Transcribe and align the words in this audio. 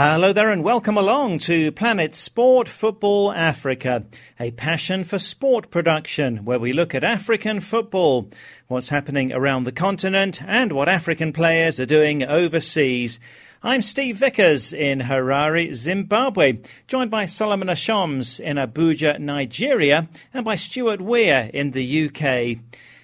Hello 0.00 0.32
there 0.32 0.52
and 0.52 0.62
welcome 0.62 0.96
along 0.96 1.40
to 1.40 1.72
Planet 1.72 2.14
Sport 2.14 2.68
Football 2.68 3.32
Africa, 3.32 4.04
a 4.38 4.52
passion 4.52 5.02
for 5.02 5.18
sport 5.18 5.72
production 5.72 6.44
where 6.44 6.60
we 6.60 6.72
look 6.72 6.94
at 6.94 7.02
African 7.02 7.58
football, 7.58 8.30
what's 8.68 8.90
happening 8.90 9.32
around 9.32 9.64
the 9.64 9.72
continent 9.72 10.40
and 10.40 10.70
what 10.70 10.88
African 10.88 11.32
players 11.32 11.80
are 11.80 11.84
doing 11.84 12.22
overseas. 12.22 13.18
I'm 13.60 13.82
Steve 13.82 14.18
Vickers 14.18 14.72
in 14.72 15.00
Harare, 15.00 15.74
Zimbabwe, 15.74 16.60
joined 16.86 17.10
by 17.10 17.26
Solomon 17.26 17.66
Ashoms 17.66 18.38
in 18.38 18.56
Abuja, 18.56 19.18
Nigeria, 19.18 20.08
and 20.32 20.44
by 20.44 20.54
Stuart 20.54 21.00
Weir 21.00 21.50
in 21.52 21.72
the 21.72 22.06
UK. 22.06 22.60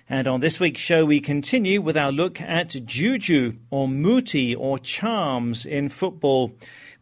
And 0.08 0.28
on 0.28 0.38
this 0.38 0.60
week's 0.60 0.80
show, 0.82 1.04
we 1.04 1.20
continue 1.20 1.80
with 1.80 1.96
our 1.96 2.12
look 2.12 2.40
at 2.40 2.76
juju 2.84 3.54
or 3.70 3.88
muti 3.88 4.54
or 4.54 4.78
charms 4.78 5.66
in 5.66 5.88
football. 5.88 6.52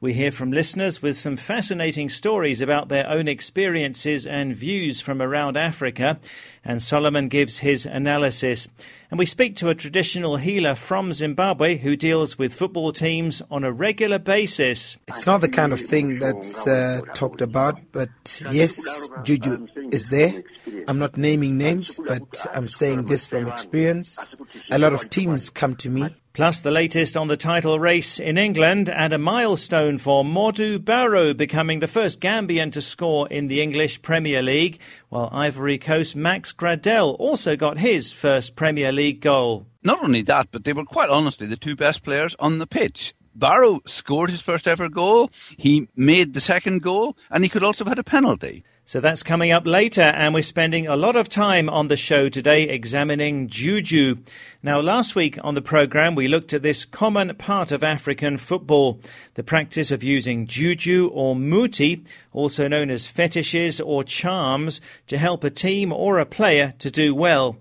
We 0.02 0.14
hear 0.14 0.32
from 0.32 0.50
listeners 0.50 1.00
with 1.00 1.16
some 1.16 1.36
fascinating 1.36 2.08
stories 2.08 2.60
about 2.60 2.88
their 2.88 3.08
own 3.08 3.28
experiences 3.28 4.26
and 4.26 4.52
views 4.52 5.00
from 5.00 5.22
around 5.22 5.56
Africa, 5.56 6.18
and 6.64 6.82
Solomon 6.82 7.28
gives 7.28 7.58
his 7.58 7.86
analysis. 7.86 8.66
And 9.12 9.18
we 9.18 9.26
speak 9.26 9.56
to 9.56 9.68
a 9.68 9.74
traditional 9.74 10.38
healer 10.38 10.74
from 10.74 11.12
Zimbabwe 11.12 11.76
who 11.76 11.96
deals 11.96 12.38
with 12.38 12.54
football 12.54 12.92
teams 12.94 13.42
on 13.50 13.62
a 13.62 13.70
regular 13.70 14.18
basis. 14.18 14.96
It's 15.06 15.26
not 15.26 15.42
the 15.42 15.50
kind 15.50 15.74
of 15.74 15.82
thing 15.82 16.18
that's 16.18 16.66
uh, 16.66 17.02
talked 17.12 17.42
about, 17.42 17.78
but 17.92 18.08
yes, 18.50 18.82
juju 19.22 19.66
is 19.92 20.08
there. 20.08 20.42
I'm 20.88 20.98
not 20.98 21.18
naming 21.18 21.58
names, 21.58 22.00
but 22.08 22.46
I'm 22.54 22.68
saying 22.68 23.04
this 23.04 23.26
from 23.26 23.48
experience. 23.48 24.18
A 24.70 24.78
lot 24.78 24.94
of 24.94 25.10
teams 25.10 25.50
come 25.50 25.76
to 25.76 25.90
me. 25.90 26.08
Plus, 26.34 26.60
the 26.60 26.70
latest 26.70 27.14
on 27.14 27.28
the 27.28 27.36
title 27.36 27.78
race 27.78 28.18
in 28.18 28.38
England 28.38 28.88
and 28.88 29.12
a 29.12 29.18
milestone 29.18 29.98
for 29.98 30.24
Modou 30.24 30.82
Barrow 30.82 31.34
becoming 31.34 31.80
the 31.80 31.86
first 31.86 32.20
Gambian 32.22 32.72
to 32.72 32.80
score 32.80 33.28
in 33.28 33.48
the 33.48 33.60
English 33.60 34.00
Premier 34.00 34.40
League, 34.40 34.78
while 35.10 35.28
Ivory 35.30 35.76
Coast 35.76 36.16
Max 36.16 36.50
Gradel 36.54 37.20
also 37.20 37.54
got 37.54 37.76
his 37.76 38.12
first 38.12 38.56
Premier 38.56 38.92
League 38.92 39.01
goal. 39.10 39.66
Not 39.82 40.04
only 40.04 40.22
that, 40.22 40.48
but 40.52 40.62
they 40.62 40.72
were 40.72 40.84
quite 40.84 41.10
honestly 41.10 41.48
the 41.48 41.56
two 41.56 41.74
best 41.74 42.04
players 42.04 42.36
on 42.38 42.58
the 42.58 42.66
pitch. 42.68 43.14
Barrow 43.34 43.80
scored 43.86 44.30
his 44.30 44.42
first 44.42 44.68
ever 44.68 44.88
goal, 44.88 45.30
he 45.56 45.88
made 45.96 46.34
the 46.34 46.40
second 46.40 46.82
goal, 46.82 47.16
and 47.30 47.42
he 47.42 47.48
could 47.48 47.64
also 47.64 47.84
have 47.84 47.92
had 47.92 47.98
a 47.98 48.04
penalty. 48.04 48.62
So 48.84 49.00
that's 49.00 49.22
coming 49.22 49.52
up 49.52 49.64
later, 49.64 50.02
and 50.02 50.34
we're 50.34 50.42
spending 50.42 50.88
a 50.88 50.96
lot 50.96 51.14
of 51.14 51.28
time 51.28 51.70
on 51.70 51.86
the 51.86 51.96
show 51.96 52.28
today 52.28 52.64
examining 52.64 53.46
juju. 53.48 54.16
Now, 54.62 54.80
last 54.80 55.14
week 55.14 55.38
on 55.42 55.54
the 55.54 55.62
program, 55.62 56.16
we 56.16 56.26
looked 56.26 56.52
at 56.52 56.62
this 56.62 56.84
common 56.84 57.34
part 57.36 57.70
of 57.70 57.84
African 57.84 58.36
football, 58.36 59.00
the 59.34 59.44
practice 59.44 59.92
of 59.92 60.02
using 60.02 60.48
juju 60.48 61.08
or 61.14 61.36
muti, 61.36 62.04
also 62.32 62.66
known 62.66 62.90
as 62.90 63.06
fetishes 63.06 63.80
or 63.80 64.02
charms, 64.02 64.80
to 65.06 65.16
help 65.16 65.44
a 65.44 65.50
team 65.50 65.92
or 65.92 66.18
a 66.18 66.26
player 66.26 66.74
to 66.80 66.90
do 66.90 67.14
well. 67.14 67.56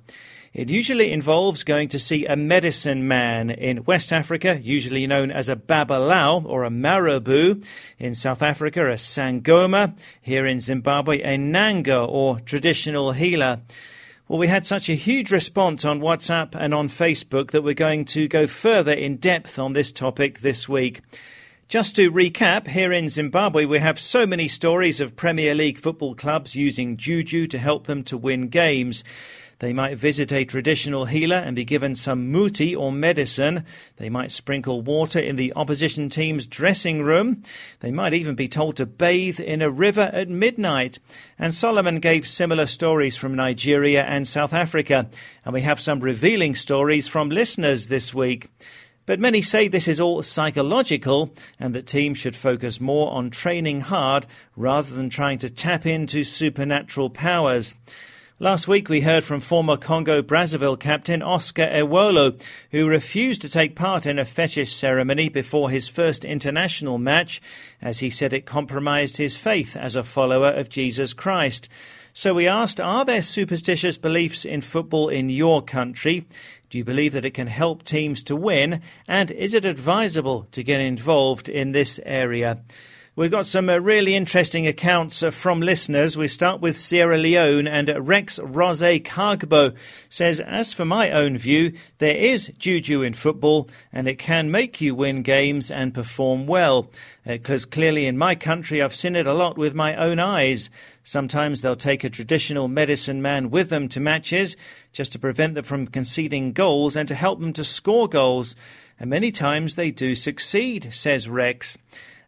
It 0.53 0.69
usually 0.69 1.13
involves 1.13 1.63
going 1.63 1.87
to 1.89 1.99
see 1.99 2.25
a 2.25 2.35
medicine 2.35 3.07
man 3.07 3.49
in 3.49 3.85
West 3.85 4.11
Africa, 4.11 4.59
usually 4.61 5.07
known 5.07 5.31
as 5.31 5.47
a 5.47 5.55
babalawo 5.55 6.43
or 6.43 6.65
a 6.65 6.69
marabu. 6.69 7.65
In 7.97 8.13
South 8.13 8.41
Africa, 8.41 8.85
a 8.91 8.95
sangoma. 8.95 9.97
Here 10.21 10.45
in 10.45 10.59
Zimbabwe, 10.59 11.21
a 11.21 11.37
nanga 11.37 12.01
or 12.01 12.41
traditional 12.41 13.13
healer. 13.13 13.61
Well, 14.27 14.39
we 14.39 14.47
had 14.47 14.67
such 14.67 14.89
a 14.89 14.93
huge 14.93 15.31
response 15.31 15.85
on 15.85 16.01
WhatsApp 16.01 16.53
and 16.53 16.73
on 16.73 16.89
Facebook 16.89 17.51
that 17.51 17.63
we're 17.63 17.73
going 17.73 18.03
to 18.05 18.27
go 18.27 18.45
further 18.45 18.91
in 18.91 19.17
depth 19.17 19.57
on 19.57 19.71
this 19.71 19.93
topic 19.93 20.39
this 20.39 20.67
week. 20.67 20.99
Just 21.69 21.95
to 21.95 22.11
recap, 22.11 22.67
here 22.67 22.91
in 22.91 23.07
Zimbabwe, 23.07 23.63
we 23.63 23.79
have 23.79 23.97
so 23.97 24.25
many 24.25 24.49
stories 24.49 24.99
of 24.99 25.15
Premier 25.15 25.55
League 25.55 25.79
football 25.79 26.13
clubs 26.13 26.57
using 26.57 26.97
juju 26.97 27.47
to 27.47 27.57
help 27.57 27.87
them 27.87 28.03
to 28.03 28.17
win 28.17 28.49
games. 28.49 29.05
They 29.61 29.73
might 29.73 29.95
visit 29.95 30.33
a 30.33 30.43
traditional 30.43 31.05
healer 31.05 31.35
and 31.35 31.55
be 31.55 31.65
given 31.65 31.93
some 31.93 32.31
muti 32.31 32.75
or 32.75 32.91
medicine. 32.91 33.63
They 33.97 34.09
might 34.09 34.31
sprinkle 34.31 34.81
water 34.81 35.19
in 35.19 35.35
the 35.35 35.53
opposition 35.55 36.09
team's 36.09 36.47
dressing 36.47 37.03
room. 37.03 37.43
They 37.79 37.91
might 37.91 38.15
even 38.15 38.33
be 38.33 38.47
told 38.47 38.77
to 38.77 38.87
bathe 38.87 39.39
in 39.39 39.61
a 39.61 39.69
river 39.69 40.09
at 40.13 40.29
midnight. 40.29 40.97
And 41.37 41.53
Solomon 41.53 41.99
gave 41.99 42.27
similar 42.27 42.65
stories 42.65 43.17
from 43.17 43.35
Nigeria 43.35 44.03
and 44.03 44.27
South 44.27 44.51
Africa. 44.51 45.11
And 45.45 45.53
we 45.53 45.61
have 45.61 45.79
some 45.79 45.99
revealing 45.99 46.55
stories 46.55 47.07
from 47.07 47.29
listeners 47.29 47.87
this 47.87 48.15
week. 48.15 48.49
But 49.05 49.19
many 49.19 49.43
say 49.43 49.67
this 49.67 49.87
is 49.87 50.01
all 50.01 50.23
psychological 50.23 51.35
and 51.59 51.75
that 51.75 51.85
teams 51.85 52.17
should 52.17 52.35
focus 52.35 52.81
more 52.81 53.11
on 53.11 53.29
training 53.29 53.81
hard 53.81 54.25
rather 54.55 54.95
than 54.95 55.11
trying 55.11 55.37
to 55.37 55.51
tap 55.51 55.85
into 55.85 56.23
supernatural 56.23 57.11
powers. 57.11 57.75
Last 58.41 58.67
week, 58.67 58.89
we 58.89 59.01
heard 59.01 59.23
from 59.23 59.39
former 59.39 59.77
Congo 59.77 60.23
Brazzaville 60.23 60.79
captain 60.79 61.21
Oscar 61.21 61.67
Ewolo, 61.67 62.41
who 62.71 62.87
refused 62.87 63.43
to 63.43 63.49
take 63.49 63.75
part 63.75 64.07
in 64.07 64.17
a 64.17 64.25
fetish 64.25 64.75
ceremony 64.75 65.29
before 65.29 65.69
his 65.69 65.87
first 65.87 66.25
international 66.25 66.97
match, 66.97 67.39
as 67.83 67.99
he 67.99 68.09
said 68.09 68.33
it 68.33 68.47
compromised 68.47 69.17
his 69.17 69.37
faith 69.37 69.77
as 69.77 69.95
a 69.95 70.01
follower 70.01 70.47
of 70.47 70.69
Jesus 70.69 71.13
Christ. 71.13 71.69
So 72.13 72.33
we 72.33 72.47
asked, 72.47 72.81
are 72.81 73.05
there 73.05 73.21
superstitious 73.21 73.99
beliefs 73.99 74.43
in 74.43 74.61
football 74.61 75.09
in 75.09 75.29
your 75.29 75.61
country? 75.61 76.25
Do 76.71 76.79
you 76.79 76.83
believe 76.83 77.13
that 77.13 77.25
it 77.25 77.35
can 77.35 77.45
help 77.45 77.83
teams 77.83 78.23
to 78.23 78.35
win? 78.35 78.81
And 79.07 79.29
is 79.29 79.53
it 79.53 79.65
advisable 79.65 80.47
to 80.53 80.63
get 80.63 80.81
involved 80.81 81.47
in 81.47 81.73
this 81.73 81.99
area? 82.07 82.63
We've 83.21 83.29
got 83.29 83.45
some 83.45 83.69
uh, 83.69 83.77
really 83.77 84.15
interesting 84.15 84.65
accounts 84.65 85.21
uh, 85.21 85.29
from 85.29 85.61
listeners. 85.61 86.17
We 86.17 86.27
start 86.27 86.59
with 86.59 86.75
Sierra 86.75 87.19
Leone, 87.19 87.67
and 87.67 87.87
Rex 88.07 88.39
Rose 88.39 88.81
Kagbo 88.81 89.75
says, 90.09 90.39
As 90.39 90.73
for 90.73 90.85
my 90.85 91.11
own 91.11 91.37
view, 91.37 91.73
there 91.99 92.15
is 92.15 92.51
juju 92.57 93.03
in 93.03 93.13
football, 93.13 93.69
and 93.93 94.07
it 94.07 94.17
can 94.17 94.49
make 94.49 94.81
you 94.81 94.95
win 94.95 95.21
games 95.21 95.69
and 95.69 95.93
perform 95.93 96.47
well. 96.47 96.89
Because 97.23 97.65
uh, 97.65 97.69
clearly 97.69 98.07
in 98.07 98.17
my 98.17 98.33
country, 98.33 98.81
I've 98.81 98.95
seen 98.95 99.15
it 99.15 99.27
a 99.27 99.35
lot 99.35 99.55
with 99.55 99.75
my 99.75 99.95
own 99.97 100.17
eyes. 100.17 100.71
Sometimes 101.03 101.61
they'll 101.61 101.75
take 101.75 102.03
a 102.03 102.09
traditional 102.09 102.67
medicine 102.67 103.21
man 103.21 103.51
with 103.51 103.69
them 103.69 103.87
to 103.89 103.99
matches 103.99 104.57
just 104.93 105.11
to 105.11 105.19
prevent 105.19 105.53
them 105.53 105.63
from 105.63 105.85
conceding 105.85 106.53
goals 106.53 106.95
and 106.95 107.07
to 107.07 107.13
help 107.13 107.39
them 107.39 107.53
to 107.53 107.63
score 107.63 108.09
goals. 108.09 108.55
And 108.99 109.11
many 109.11 109.31
times 109.31 109.75
they 109.75 109.91
do 109.91 110.15
succeed, 110.15 110.91
says 110.91 111.29
Rex. 111.29 111.77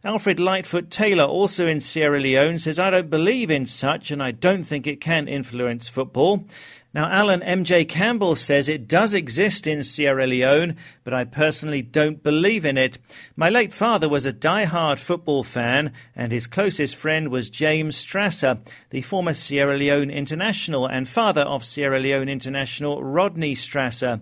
Alfred 0.06 0.38
Lightfoot 0.38 0.90
Taylor, 0.90 1.24
also 1.24 1.66
in 1.66 1.80
Sierra 1.80 2.20
Leone, 2.20 2.58
says, 2.58 2.78
I 2.78 2.90
don't 2.90 3.08
believe 3.08 3.50
in 3.50 3.64
such 3.64 4.10
and 4.10 4.22
I 4.22 4.32
don't 4.32 4.64
think 4.64 4.86
it 4.86 5.00
can 5.00 5.26
influence 5.26 5.88
football. 5.88 6.44
Now, 6.92 7.10
Alan 7.10 7.42
M.J. 7.42 7.86
Campbell 7.86 8.36
says 8.36 8.68
it 8.68 8.86
does 8.86 9.14
exist 9.14 9.66
in 9.66 9.82
Sierra 9.82 10.26
Leone, 10.26 10.76
but 11.04 11.14
I 11.14 11.24
personally 11.24 11.80
don't 11.80 12.22
believe 12.22 12.66
in 12.66 12.76
it. 12.76 12.98
My 13.34 13.48
late 13.48 13.72
father 13.72 14.06
was 14.06 14.26
a 14.26 14.32
die-hard 14.32 15.00
football 15.00 15.42
fan, 15.42 15.94
and 16.14 16.30
his 16.30 16.46
closest 16.46 16.96
friend 16.96 17.28
was 17.28 17.48
James 17.48 17.96
Strasser, 17.96 18.60
the 18.90 19.00
former 19.00 19.32
Sierra 19.32 19.78
Leone 19.78 20.10
international 20.10 20.86
and 20.86 21.08
father 21.08 21.42
of 21.42 21.64
Sierra 21.64 21.98
Leone 21.98 22.28
international 22.28 23.02
Rodney 23.02 23.54
Strasser. 23.54 24.20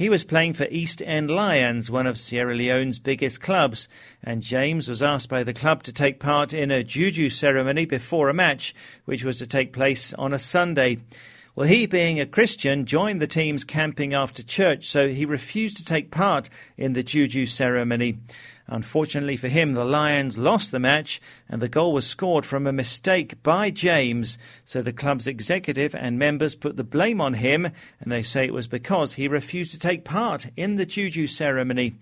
He 0.00 0.08
was 0.08 0.24
playing 0.24 0.54
for 0.54 0.66
East 0.70 1.02
End 1.04 1.30
Lions, 1.30 1.90
one 1.90 2.06
of 2.06 2.16
Sierra 2.16 2.54
Leone's 2.54 2.98
biggest 2.98 3.42
clubs, 3.42 3.86
and 4.22 4.42
James 4.42 4.88
was 4.88 5.02
asked 5.02 5.28
by 5.28 5.44
the 5.44 5.52
club 5.52 5.82
to 5.82 5.92
take 5.92 6.18
part 6.18 6.54
in 6.54 6.70
a 6.70 6.82
juju 6.82 7.28
ceremony 7.28 7.84
before 7.84 8.30
a 8.30 8.32
match, 8.32 8.74
which 9.04 9.24
was 9.24 9.36
to 9.40 9.46
take 9.46 9.74
place 9.74 10.14
on 10.14 10.32
a 10.32 10.38
Sunday. 10.38 11.00
Well, 11.54 11.68
he, 11.68 11.84
being 11.84 12.18
a 12.18 12.24
Christian, 12.24 12.86
joined 12.86 13.20
the 13.20 13.26
team's 13.26 13.62
camping 13.62 14.14
after 14.14 14.42
church, 14.42 14.86
so 14.86 15.10
he 15.10 15.26
refused 15.26 15.76
to 15.76 15.84
take 15.84 16.10
part 16.10 16.48
in 16.78 16.94
the 16.94 17.02
juju 17.02 17.44
ceremony. 17.44 18.20
Unfortunately 18.70 19.36
for 19.36 19.48
him, 19.48 19.72
the 19.72 19.84
Lions 19.84 20.38
lost 20.38 20.70
the 20.70 20.78
match 20.78 21.20
and 21.48 21.60
the 21.60 21.68
goal 21.68 21.92
was 21.92 22.06
scored 22.06 22.46
from 22.46 22.66
a 22.66 22.72
mistake 22.72 23.42
by 23.42 23.70
James. 23.70 24.38
So 24.64 24.80
the 24.80 24.92
club's 24.92 25.26
executive 25.26 25.92
and 25.94 26.18
members 26.18 26.54
put 26.54 26.76
the 26.76 26.84
blame 26.84 27.20
on 27.20 27.34
him 27.34 27.66
and 27.66 28.12
they 28.12 28.22
say 28.22 28.44
it 28.44 28.54
was 28.54 28.68
because 28.68 29.14
he 29.14 29.26
refused 29.26 29.72
to 29.72 29.78
take 29.78 30.04
part 30.04 30.46
in 30.56 30.76
the 30.76 30.86
juju 30.86 31.26
ceremony. 31.26 31.96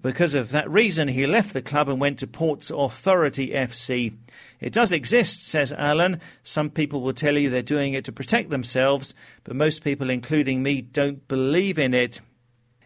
Because 0.00 0.34
of 0.34 0.50
that 0.50 0.70
reason, 0.70 1.08
he 1.08 1.26
left 1.26 1.52
the 1.52 1.62
club 1.62 1.88
and 1.88 2.00
went 2.00 2.20
to 2.20 2.26
Ports 2.26 2.70
Authority 2.70 3.48
FC. 3.48 4.14
It 4.60 4.72
does 4.72 4.92
exist, 4.92 5.42
says 5.42 5.72
Alan. 5.72 6.20
Some 6.42 6.70
people 6.70 7.00
will 7.00 7.12
tell 7.12 7.36
you 7.36 7.50
they're 7.50 7.62
doing 7.62 7.94
it 7.94 8.04
to 8.04 8.12
protect 8.12 8.50
themselves, 8.50 9.12
but 9.44 9.56
most 9.56 9.82
people, 9.82 10.08
including 10.08 10.62
me, 10.62 10.82
don't 10.82 11.26
believe 11.26 11.78
in 11.78 11.94
it. 11.94 12.20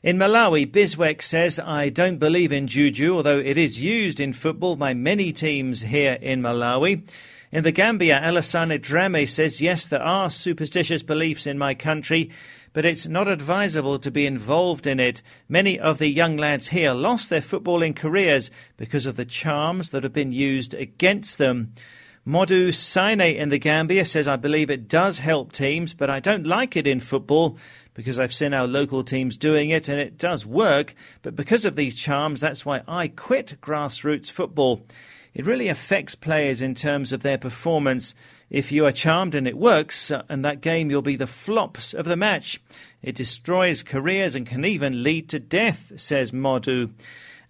In 0.03 0.19
Malawi, 0.19 0.69
Biswek 0.69 1.23
says, 1.23 1.61
I 1.61 1.89
don't 1.89 2.19
believe 2.19 2.51
in 2.51 2.67
juju, 2.67 3.15
although 3.15 3.39
it 3.39 3.57
is 3.57 3.81
used 3.81 4.19
in 4.19 4.33
football 4.33 4.75
by 4.75 4.95
many 4.95 5.33
teams 5.33 5.83
here 5.83 6.19
in 6.21 6.43
Malawi. 6.43 7.09
In 7.53 7.63
the 7.63 7.71
Gambia, 7.71 8.21
Alassane 8.21 8.83
Drame 8.83 9.25
says, 9.29 9.61
yes, 9.61 9.87
there 9.87 10.03
are 10.03 10.29
superstitious 10.29 11.05
beliefs 11.05 11.47
in 11.47 11.57
my 11.57 11.75
country, 11.75 12.31
but 12.73 12.85
it's 12.85 13.07
not 13.07 13.29
advisable 13.29 14.01
to 14.01 14.11
be 14.11 14.27
involved 14.27 14.89
in 14.89 14.99
it. 14.99 15.23
Many 15.49 15.79
of 15.79 15.99
the 15.99 16.09
young 16.09 16.37
lads 16.37 16.67
here 16.67 16.95
lost 16.95 17.31
their 17.31 17.41
footballing 17.41 17.95
careers 17.95 18.51
because 18.77 19.07
of 19.07 19.15
the 19.15 19.25
charms 19.25 19.91
that 19.91 20.03
have 20.03 20.13
been 20.13 20.33
used 20.33 20.75
against 20.75 21.39
them. 21.39 21.75
Modu 22.25 22.69
Saine 22.69 23.37
in 23.37 23.49
the 23.49 23.59
Gambia 23.59 24.05
says, 24.05 24.29
I 24.29 24.37
believe 24.37 24.71
it 24.71 24.87
does 24.87 25.19
help 25.19 25.51
teams, 25.51 25.93
but 25.93 26.09
I 26.09 26.21
don't 26.21 26.47
like 26.47 26.77
it 26.77 26.87
in 26.87 27.01
football 27.01 27.59
because 27.95 28.17
I've 28.17 28.33
seen 28.33 28.55
our 28.55 28.69
local 28.69 29.03
teams 29.03 29.37
doing 29.37 29.71
it 29.71 29.89
and 29.89 29.99
it 29.99 30.19
does 30.19 30.47
work. 30.47 30.95
But 31.23 31.35
because 31.35 31.65
of 31.65 31.75
these 31.75 31.97
charms, 31.97 32.41
that's 32.41 32.65
why 32.65 32.83
I 32.87 33.09
quit 33.09 33.57
grassroots 33.61 34.31
football. 34.31 34.87
It 35.35 35.47
really 35.47 35.67
affects 35.67 36.15
players 36.15 36.63
in 36.63 36.77
terms 36.77 37.13
of 37.13 37.23
their 37.23 37.39
performance. 37.39 38.15
If 38.51 38.71
you 38.71 38.87
are 38.87 38.93
charmed 38.93 39.35
and 39.35 39.49
it 39.49 39.59
works, 39.59 40.13
uh, 40.13 40.23
and 40.29 40.45
that 40.45 40.61
game 40.61 40.91
you'll 40.91 41.03
be 41.03 41.17
the 41.17 41.27
flops 41.27 41.93
of 41.93 42.05
the 42.05 42.17
match. 42.17 42.61
It 43.03 43.17
destroys 43.17 43.83
careers 43.83 44.37
and 44.37 44.47
can 44.47 44.65
even 44.65 45.03
lead 45.03 45.29
to 45.31 45.41
death, 45.41 45.93
says 45.97 46.31
Modu. 46.31 46.93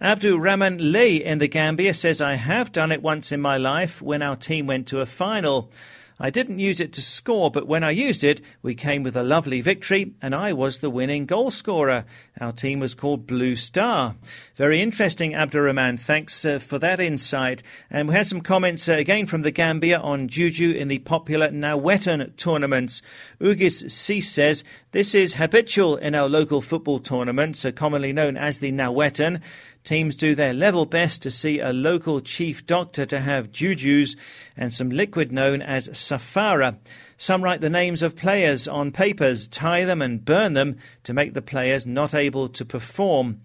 Abdul 0.03 0.41
Rahman 0.41 0.91
Lee 0.91 1.23
in 1.23 1.39
the 1.39 1.47
Gambia 1.47 1.95
says, 1.95 2.21
I 2.21 2.35
have 2.35 2.73
done 2.73 2.91
it 2.91 3.03
once 3.05 3.31
in 3.31 3.41
my 3.41 3.57
life 3.57 4.03
when 4.03 4.21
our 4.21 4.35
team 4.35 4.67
went 4.67 4.89
to 4.89 4.99
a 4.99 5.07
final. 5.07 5.71
I 6.19 6.31
didn't 6.31 6.59
use 6.59 6.81
it 6.81 6.93
to 6.95 7.03
score, 7.03 7.51
but 7.51 7.67
when 7.67 7.83
I 7.83 7.91
used 7.91 8.23
it, 8.23 8.41
we 8.63 8.75
came 8.75 9.03
with 9.03 9.17
a 9.17 9.23
lovely 9.23 9.61
victory, 9.61 10.15
and 10.21 10.35
I 10.35 10.53
was 10.53 10.79
the 10.79 10.91
winning 10.91 11.27
goal 11.27 11.51
scorer. 11.51 12.05
Our 12.41 12.53
team 12.53 12.81
was 12.81 12.95
called 12.95 13.27
Blue 13.27 13.57
Star. 13.57 14.15
Very 14.55 14.81
interesting, 14.83 15.35
Abdurrahman. 15.35 15.97
Thanks 15.99 16.45
uh, 16.45 16.59
for 16.59 16.79
that 16.81 17.01
insight. 17.01 17.63
And 17.91 18.09
we 18.09 18.15
had 18.15 18.27
some 18.27 18.41
comments 18.41 18.89
uh, 18.89 18.93
again 18.93 19.27
from 19.27 19.43
the 19.43 19.51
Gambia 19.51 19.99
on 19.99 20.29
Juju 20.29 20.71
in 20.73 20.89
the 20.89 20.99
popular 21.01 21.49
Nawetan 21.49 22.37
tournaments. 22.37 23.03
Ugis 23.41 23.91
C 23.91 24.21
says, 24.21 24.65
This 24.93 25.15
is 25.15 25.35
habitual 25.35 25.97
in 25.97 26.15
our 26.15 26.29
local 26.29 26.61
football 26.61 27.01
tournaments, 27.01 27.65
uh, 27.65 27.73
commonly 27.73 28.13
known 28.13 28.37
as 28.37 28.59
the 28.59 28.71
Nawetan. 28.71 29.41
Teams 29.84 30.14
do 30.14 30.37
their 30.37 30.55
level 30.55 30.87
best 30.87 31.23
to 31.23 31.31
see 31.31 31.58
a 31.58 31.73
local 31.73 32.20
chief 32.20 32.64
doctor 32.67 33.05
to 33.06 33.19
have 33.19 33.50
jujus 33.50 34.17
and 34.56 34.73
some 34.73 34.90
liquid 34.90 35.32
known 35.32 35.61
as 35.61 35.88
safara. 35.88 36.76
Some 37.17 37.43
write 37.43 37.61
the 37.61 37.70
names 37.70 38.02
of 38.02 38.14
players 38.14 38.69
on 38.69 38.93
papers, 38.93 39.49
tie 39.49 39.84
them 39.84 40.00
and 40.00 40.25
burn 40.25 40.55
them 40.55 40.76
to 41.02 41.12
make 41.12 41.34
the 41.34 41.43
players 41.43 41.84
not 41.84 42.14
able 42.14 42.49
to 42.50 42.64
perform. 42.64 43.40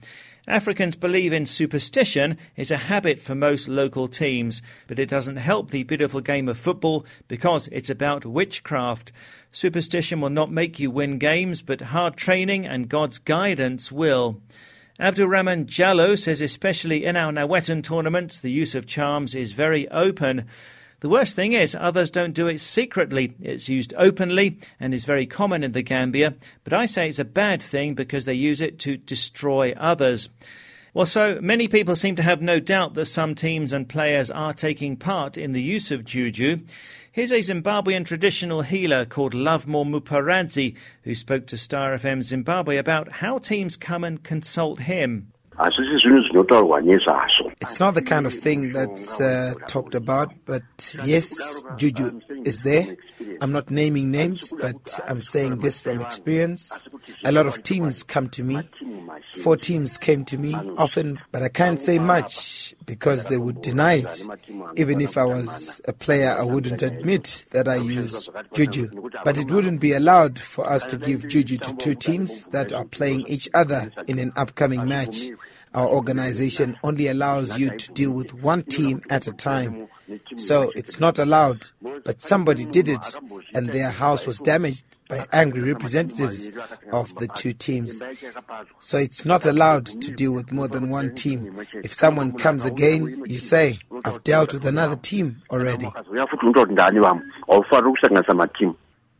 Africans 0.48 0.96
believe 0.96 1.34
in 1.34 1.46
superstition 1.46 2.38
is 2.56 2.72
a 2.72 2.78
habit 2.78 3.20
for 3.20 3.36
most 3.36 3.68
local 3.68 4.08
teams, 4.08 4.62
but 4.88 4.98
it 4.98 5.10
doesn't 5.10 5.36
help 5.36 5.72
the 5.72 5.84
beautiful 5.84 6.22
game 6.22 6.48
of 6.48 6.58
football 6.58 7.06
because 7.28 7.68
it's 7.70 7.90
about 7.90 8.26
witchcraft. 8.26 9.12
Superstition 9.52 10.22
will 10.22 10.30
not 10.30 10.52
make 10.52 10.80
you 10.80 10.90
win 10.90 11.18
games, 11.18 11.62
but 11.62 11.82
hard 11.82 12.16
training 12.16 12.66
and 12.66 12.88
God's 12.88 13.18
guidance 13.18 13.92
will. 13.92 14.40
Abdurrahman 15.00 15.68
Jallo 15.68 16.18
says, 16.18 16.42
especially 16.42 17.06
in 17.06 17.16
our 17.16 17.32
Nawetan 17.32 17.84
tournaments, 17.84 18.40
the 18.40 18.52
use 18.52 18.74
of 18.74 18.88
charms 18.88 19.36
is 19.36 19.54
very 19.54 19.88
open. 19.90 20.48
The 21.02 21.10
worst 21.10 21.36
thing 21.36 21.54
is, 21.54 21.78
others 21.80 22.10
don't 22.10 22.34
do 22.34 22.48
it 22.48 22.60
secretly. 22.60 23.36
It's 23.40 23.70
used 23.70 23.94
openly 23.96 24.58
and 24.80 24.96
is 24.96 25.06
very 25.06 25.28
common 25.28 25.64
in 25.64 25.74
the 25.74 25.84
Gambia, 25.84 26.34
but 26.64 26.74
I 26.74 26.88
say 26.88 27.08
it's 27.08 27.20
a 27.20 27.26
bad 27.26 27.62
thing 27.62 27.94
because 27.94 28.26
they 28.26 28.34
use 28.34 28.60
it 28.60 28.80
to 28.80 28.98
destroy 28.98 29.74
others. 29.78 30.32
Well, 30.96 31.06
so 31.06 31.38
many 31.42 31.68
people 31.68 31.96
seem 31.96 32.16
to 32.16 32.24
have 32.24 32.42
no 32.42 32.60
doubt 32.60 32.96
that 32.96 33.06
some 33.06 33.36
teams 33.36 33.74
and 33.74 33.88
players 33.88 34.32
are 34.32 34.54
taking 34.54 34.98
part 34.98 35.38
in 35.38 35.52
the 35.52 35.62
use 35.62 35.92
of 35.92 36.06
juju. 36.06 36.62
Here's 37.18 37.32
a 37.32 37.40
Zimbabwean 37.40 38.06
traditional 38.06 38.62
healer 38.62 39.04
called 39.04 39.34
Lovemore 39.34 39.86
Muparadzi 39.86 40.76
who 41.02 41.16
spoke 41.16 41.48
to 41.48 41.58
Star 41.58 41.96
FM 41.96 42.22
Zimbabwe 42.22 42.78
about 42.78 43.12
how 43.12 43.40
teams 43.40 43.76
come 43.76 44.04
and 44.04 44.22
consult 44.22 44.82
him. 44.82 45.34
It's 47.60 47.80
not 47.80 47.96
the 47.96 48.02
kind 48.02 48.26
of 48.26 48.34
thing 48.34 48.72
that's 48.72 49.20
uh, 49.20 49.56
talked 49.68 49.96
about, 49.96 50.34
but 50.46 50.96
yes, 51.04 51.64
juju 51.76 52.22
is 52.46 52.62
there. 52.62 52.96
I'm 53.42 53.52
not 53.52 53.72
naming 53.72 54.12
names, 54.12 54.54
but 54.62 55.00
I'm 55.08 55.22
saying 55.22 55.60
this 55.60 55.80
from 55.80 56.02
experience. 56.02 56.72
A 57.24 57.32
lot 57.32 57.48
of 57.48 57.64
teams 57.64 58.04
come 58.04 58.30
to 58.30 58.44
me. 58.44 58.62
Four 59.42 59.58
teams 59.58 59.98
came 59.98 60.24
to 60.26 60.38
me 60.38 60.54
often, 60.78 61.20
but 61.32 61.42
I 61.42 61.50
can't 61.50 61.82
say 61.82 61.98
much 62.00 62.76
because 62.86 63.26
they 63.26 63.38
would 63.38 63.62
deny 63.62 63.94
it. 63.94 64.26
Even 64.76 65.02
if 65.02 65.18
I 65.18 65.26
was 65.26 65.82
a 65.88 65.94
player, 65.94 66.36
I 66.38 66.44
wouldn't 66.44 66.82
admit 66.82 67.46
that 67.52 67.68
I 67.68 67.78
use 67.78 68.30
juju. 68.54 69.10
But 69.24 69.38
it 69.38 69.52
wouldn't 69.52 69.82
be 69.82 69.94
allowed 69.94 70.40
for 70.40 70.70
us 70.70 70.84
to 70.86 70.98
give 70.98 71.28
juju 71.28 71.58
to 71.58 71.76
two 71.76 71.96
teams 71.96 72.44
that 72.52 72.72
are 72.72 72.86
playing 72.86 73.22
each 73.28 73.50
other 73.54 73.92
in 74.08 74.20
an 74.20 74.32
upcoming 74.36 74.88
match. 74.88 75.30
Our 75.74 75.88
organization 75.88 76.78
only 76.84 77.08
allows 77.08 77.58
you 77.58 77.76
to 77.78 77.92
deal 77.94 78.12
with 78.12 78.34
one 78.34 78.62
team 78.64 79.02
at 79.10 79.28
a 79.28 79.32
time. 79.32 79.88
So 80.38 80.72
it's 80.76 81.00
not 81.00 81.20
allowed. 81.20 81.68
But 82.04 82.22
somebody 82.22 82.66
did 82.66 82.88
it, 82.88 83.20
and 83.54 83.70
their 83.70 83.90
house 83.90 84.26
was 84.26 84.40
damaged 84.40 84.86
by 85.10 85.26
angry 85.34 85.62
representatives 85.74 86.50
of 86.92 87.14
the 87.16 87.28
two 87.30 87.54
teams. 87.54 88.02
So 88.80 88.98
it's 88.98 89.26
not 89.26 89.46
allowed 89.46 89.86
to 89.88 90.12
deal 90.12 90.32
with 90.32 90.52
more 90.52 90.68
than 90.68 90.90
one 90.90 91.16
team. 91.16 91.66
If 91.84 91.94
someone 91.94 92.34
comes 92.34 92.66
again, 92.66 93.24
you 93.28 93.40
say, 93.40 93.80
I've 94.06 94.24
dealt 94.24 94.54
with 94.54 94.66
another 94.66 94.96
team 94.96 95.42
already. 95.52 95.88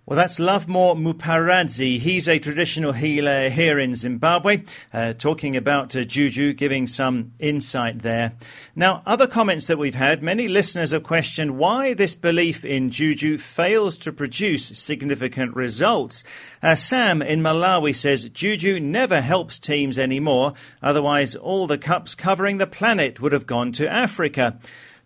Well, 0.08 0.16
that's 0.16 0.40
Lovemore 0.40 0.96
Muparadzi. 0.96 2.00
He's 2.00 2.30
a 2.30 2.40
traditional 2.40 2.94
healer 2.94 3.50
here 3.50 3.78
in 3.78 3.94
Zimbabwe, 3.94 4.64
uh, 4.94 5.12
talking 5.12 5.58
about 5.58 5.94
uh, 5.98 6.06
juju, 6.06 6.54
giving 6.54 6.88
some 6.88 7.34
insight 7.40 8.04
there. 8.04 8.32
Now, 8.74 9.04
other 9.06 9.28
comments 9.28 9.68
that 9.68 9.78
we've 9.78 9.96
had, 9.96 10.24
many 10.24 10.48
listeners 10.48 10.92
have 10.92 11.04
questioned 11.04 11.58
why 11.58 11.94
this 11.94 12.16
belief 12.16 12.64
in 12.64 12.90
juju 12.90 13.38
fails 13.38 13.98
to 13.98 14.14
produce 14.14 14.68
significant 14.80 15.54
results. 15.58 16.24
Uh, 16.64 16.76
Sam 16.76 17.22
in 17.22 17.42
Malawi 17.42 17.94
says 17.94 18.30
juju 18.30 18.80
never 18.80 19.20
helps 19.20 19.60
teams 19.60 20.00
anymore, 20.00 20.54
otherwise, 20.82 21.36
all 21.36 21.68
the 21.68 21.78
cups 21.78 22.16
covering 22.16 22.60
the 22.60 22.66
planet 22.66 23.20
would 23.20 23.34
have 23.34 23.46
gone 23.46 23.74
to 23.74 23.92
Africa. 23.92 24.58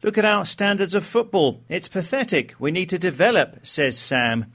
Look 0.03 0.17
at 0.17 0.25
our 0.25 0.45
standards 0.45 0.95
of 0.95 1.05
football. 1.05 1.61
It's 1.69 1.87
pathetic. 1.87 2.55
We 2.57 2.71
need 2.71 2.89
to 2.89 2.97
develop, 2.97 3.59
says 3.61 3.99
Sam. 3.99 4.47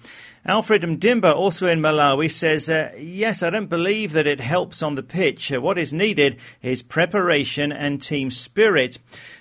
Alfred 0.44 0.82
Mdimba, 0.82 1.34
also 1.34 1.68
in 1.68 1.80
Malawi, 1.80 2.30
says, 2.30 2.68
uh, 2.68 2.92
Yes, 2.98 3.44
I 3.44 3.50
don't 3.50 3.68
believe 3.68 4.12
that 4.12 4.26
it 4.26 4.40
helps 4.40 4.82
on 4.82 4.96
the 4.96 5.04
pitch. 5.04 5.52
Uh, 5.52 5.60
what 5.60 5.78
is 5.78 5.92
needed 5.92 6.38
is 6.62 6.82
preparation 6.82 7.70
and 7.70 8.02
team 8.02 8.32
spirit. 8.32 8.98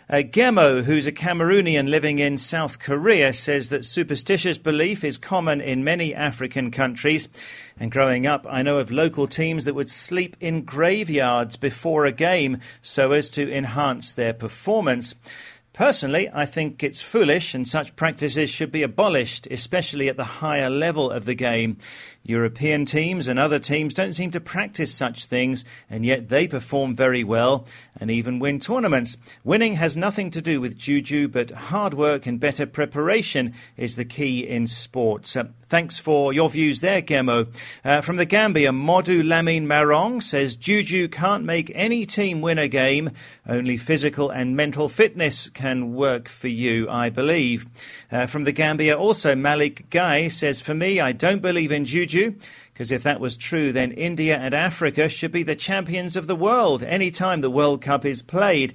Uh, 0.07 0.17
Gemo, 0.17 0.83
who's 0.83 1.07
a 1.07 1.11
Cameroonian 1.11 1.89
living 1.89 2.19
in 2.19 2.37
South 2.37 2.77
Korea, 2.77 3.33
says 3.33 3.69
that 3.69 3.85
superstitious 3.85 4.59
belief 4.59 5.03
is 5.03 5.17
common 5.17 5.61
in 5.61 5.83
many 5.83 6.13
African 6.13 6.69
countries. 6.69 7.29
And 7.79 7.91
growing 7.91 8.27
up, 8.27 8.45
I 8.47 8.61
know 8.61 8.77
of 8.77 8.91
local 8.91 9.27
teams 9.27 9.65
that 9.65 9.73
would 9.73 9.89
sleep 9.89 10.37
in 10.39 10.63
graveyards 10.63 11.55
before 11.55 12.05
a 12.05 12.11
game 12.11 12.59
so 12.83 13.11
as 13.11 13.31
to 13.31 13.51
enhance 13.51 14.13
their 14.13 14.33
performance. 14.33 15.15
Personally, 15.75 16.29
I 16.33 16.45
think 16.45 16.83
it's 16.83 17.01
foolish 17.01 17.53
and 17.53 17.67
such 17.67 17.97
practices 17.97 18.49
should 18.49 18.71
be 18.71 18.81
abolished, 18.81 19.45
especially 19.51 20.07
at 20.07 20.15
the 20.15 20.23
higher 20.23 20.69
level 20.69 21.11
of 21.11 21.25
the 21.25 21.35
game. 21.35 21.75
European 22.25 22.85
teams 22.85 23.27
and 23.27 23.37
other 23.37 23.59
teams 23.59 23.93
don't 23.93 24.13
seem 24.13 24.31
to 24.31 24.39
practice 24.39 24.91
such 24.91 25.25
things, 25.25 25.63
and 25.89 26.03
yet 26.03 26.29
they 26.29 26.47
perform 26.47 26.95
very 26.95 27.23
well 27.23 27.67
and 27.99 28.09
even 28.09 28.39
win 28.39 28.59
tournaments. 28.59 29.15
Winning 29.43 29.75
has 29.75 29.95
nothing 29.95 30.31
to 30.31 30.41
do 30.41 30.59
with 30.59 30.75
juju, 30.75 31.27
but 31.27 31.51
hard 31.51 31.93
work 31.93 32.25
and 32.25 32.39
better 32.39 32.65
preparation 32.65 33.53
is 33.77 33.95
the 33.95 34.05
key 34.05 34.39
in 34.39 34.65
sports. 34.65 35.37
Uh, 35.37 35.45
thanks 35.69 35.99
for 35.99 36.33
your 36.33 36.49
views 36.49 36.81
there, 36.81 37.01
Gemo. 37.01 37.47
Uh, 37.83 38.01
from 38.01 38.15
the 38.15 38.25
Gambia, 38.25 38.71
Modu 38.71 39.23
Lamin 39.23 39.67
Marong 39.67 40.23
says 40.23 40.55
juju 40.55 41.07
can't 41.07 41.43
make 41.43 41.71
any 41.75 42.07
team 42.07 42.41
win 42.41 42.57
a 42.57 42.67
game. 42.67 43.11
Only 43.47 43.77
physical 43.77 44.31
and 44.31 44.55
mental 44.55 44.89
fitness 44.89 45.49
can 45.49 45.93
work 45.93 46.27
for 46.27 46.47
you, 46.47 46.89
I 46.89 47.11
believe. 47.11 47.67
Uh, 48.11 48.25
from 48.25 48.43
the 48.43 48.51
Gambia, 48.51 48.97
also 48.97 49.35
Malik 49.35 49.91
Guy 49.91 50.27
says, 50.27 50.59
For 50.59 50.73
me, 50.73 50.99
I 50.99 51.11
don't 51.11 51.41
believe 51.43 51.71
in 51.71 51.85
juju 51.85 52.14
Because 52.73 52.91
if 52.91 53.03
that 53.03 53.19
was 53.19 53.37
true, 53.37 53.71
then 53.71 53.91
India 53.91 54.37
and 54.37 54.53
Africa 54.53 55.09
should 55.09 55.31
be 55.31 55.43
the 55.43 55.55
champions 55.55 56.15
of 56.15 56.27
the 56.27 56.35
world 56.35 56.83
any 56.83 57.11
time 57.11 57.41
the 57.41 57.49
World 57.49 57.81
Cup 57.81 58.05
is 58.05 58.21
played. 58.21 58.73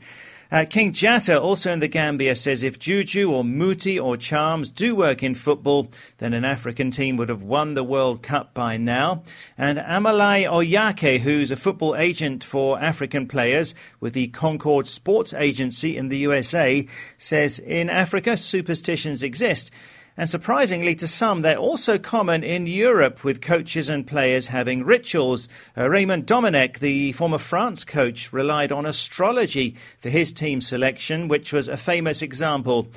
Uh, 0.53 0.65
King 0.69 0.93
Jatta, 0.93 1.41
also 1.41 1.71
in 1.71 1.79
the 1.79 1.87
Gambia, 1.87 2.35
says 2.35 2.65
if 2.65 2.77
Juju 2.77 3.31
or 3.31 3.45
Muti 3.45 4.01
or 4.01 4.17
Charms 4.17 4.69
do 4.69 4.97
work 4.97 5.23
in 5.23 5.37
football, 5.37 5.89
then 6.19 6.35
an 6.35 6.45
African 6.45 6.91
team 6.91 7.17
would 7.19 7.29
have 7.29 7.45
won 7.45 7.75
the 7.75 7.85
World 7.85 8.21
Cup 8.21 8.53
by 8.53 8.77
now. 8.77 9.23
And 9.57 9.79
Amalai 9.79 10.51
Oyake, 10.51 11.21
who's 11.21 11.53
a 11.53 11.57
football 11.57 11.95
agent 11.95 12.43
for 12.43 12.81
African 12.81 13.29
players 13.29 13.77
with 14.01 14.13
the 14.13 14.27
Concord 14.29 14.89
Sports 14.89 15.33
Agency 15.35 15.97
in 15.97 16.09
the 16.09 16.19
USA, 16.19 16.85
says 17.17 17.61
in 17.61 17.89
Africa 17.89 18.37
superstitions 18.37 19.23
exist. 19.23 19.71
And 20.17 20.29
surprisingly 20.29 20.95
to 20.97 21.09
some, 21.09 21.43
they're 21.43 21.57
also 21.57 21.99
common 21.99 22.43
in 22.43 22.67
Europe 22.67 23.25
with 23.25 23.41
coaches 23.41 23.89
and 23.89 24.07
players 24.07 24.49
having 24.49 24.85
rituals. 24.85 25.49
Uh, 25.77 25.89
Raymond 25.89 26.27
Domenech, 26.27 26.81
the 26.81 27.13
former 27.13 27.39
France 27.39 27.85
coach, 27.85 28.33
relied 28.33 28.73
on 28.73 28.87
astrology 28.87 29.77
for 29.99 30.11
his 30.11 30.33
team 30.33 30.61
selection, 30.61 31.29
which 31.29 31.53
was 31.53 31.69
a 31.69 31.77
famous 31.77 32.23
example. 32.23 32.89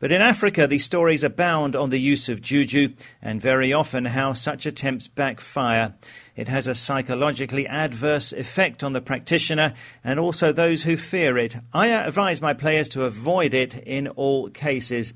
But 0.00 0.12
in 0.12 0.22
Africa, 0.22 0.68
the 0.68 0.78
stories 0.78 1.24
abound 1.24 1.74
on 1.74 1.90
the 1.90 2.00
use 2.00 2.28
of 2.28 2.40
juju 2.40 2.90
and 3.20 3.40
very 3.40 3.72
often 3.72 4.04
how 4.04 4.32
such 4.32 4.64
attempts 4.64 5.08
backfire. 5.08 5.94
It 6.36 6.46
has 6.46 6.68
a 6.68 6.74
psychologically 6.74 7.66
adverse 7.66 8.32
effect 8.32 8.84
on 8.84 8.92
the 8.92 9.00
practitioner 9.00 9.74
and 10.04 10.20
also 10.20 10.52
those 10.52 10.84
who 10.84 10.96
fear 10.96 11.36
it. 11.36 11.56
I 11.72 11.88
advise 11.88 12.40
my 12.40 12.54
players 12.54 12.88
to 12.90 13.04
avoid 13.04 13.54
it 13.54 13.76
in 13.76 14.06
all 14.06 14.50
cases. 14.50 15.14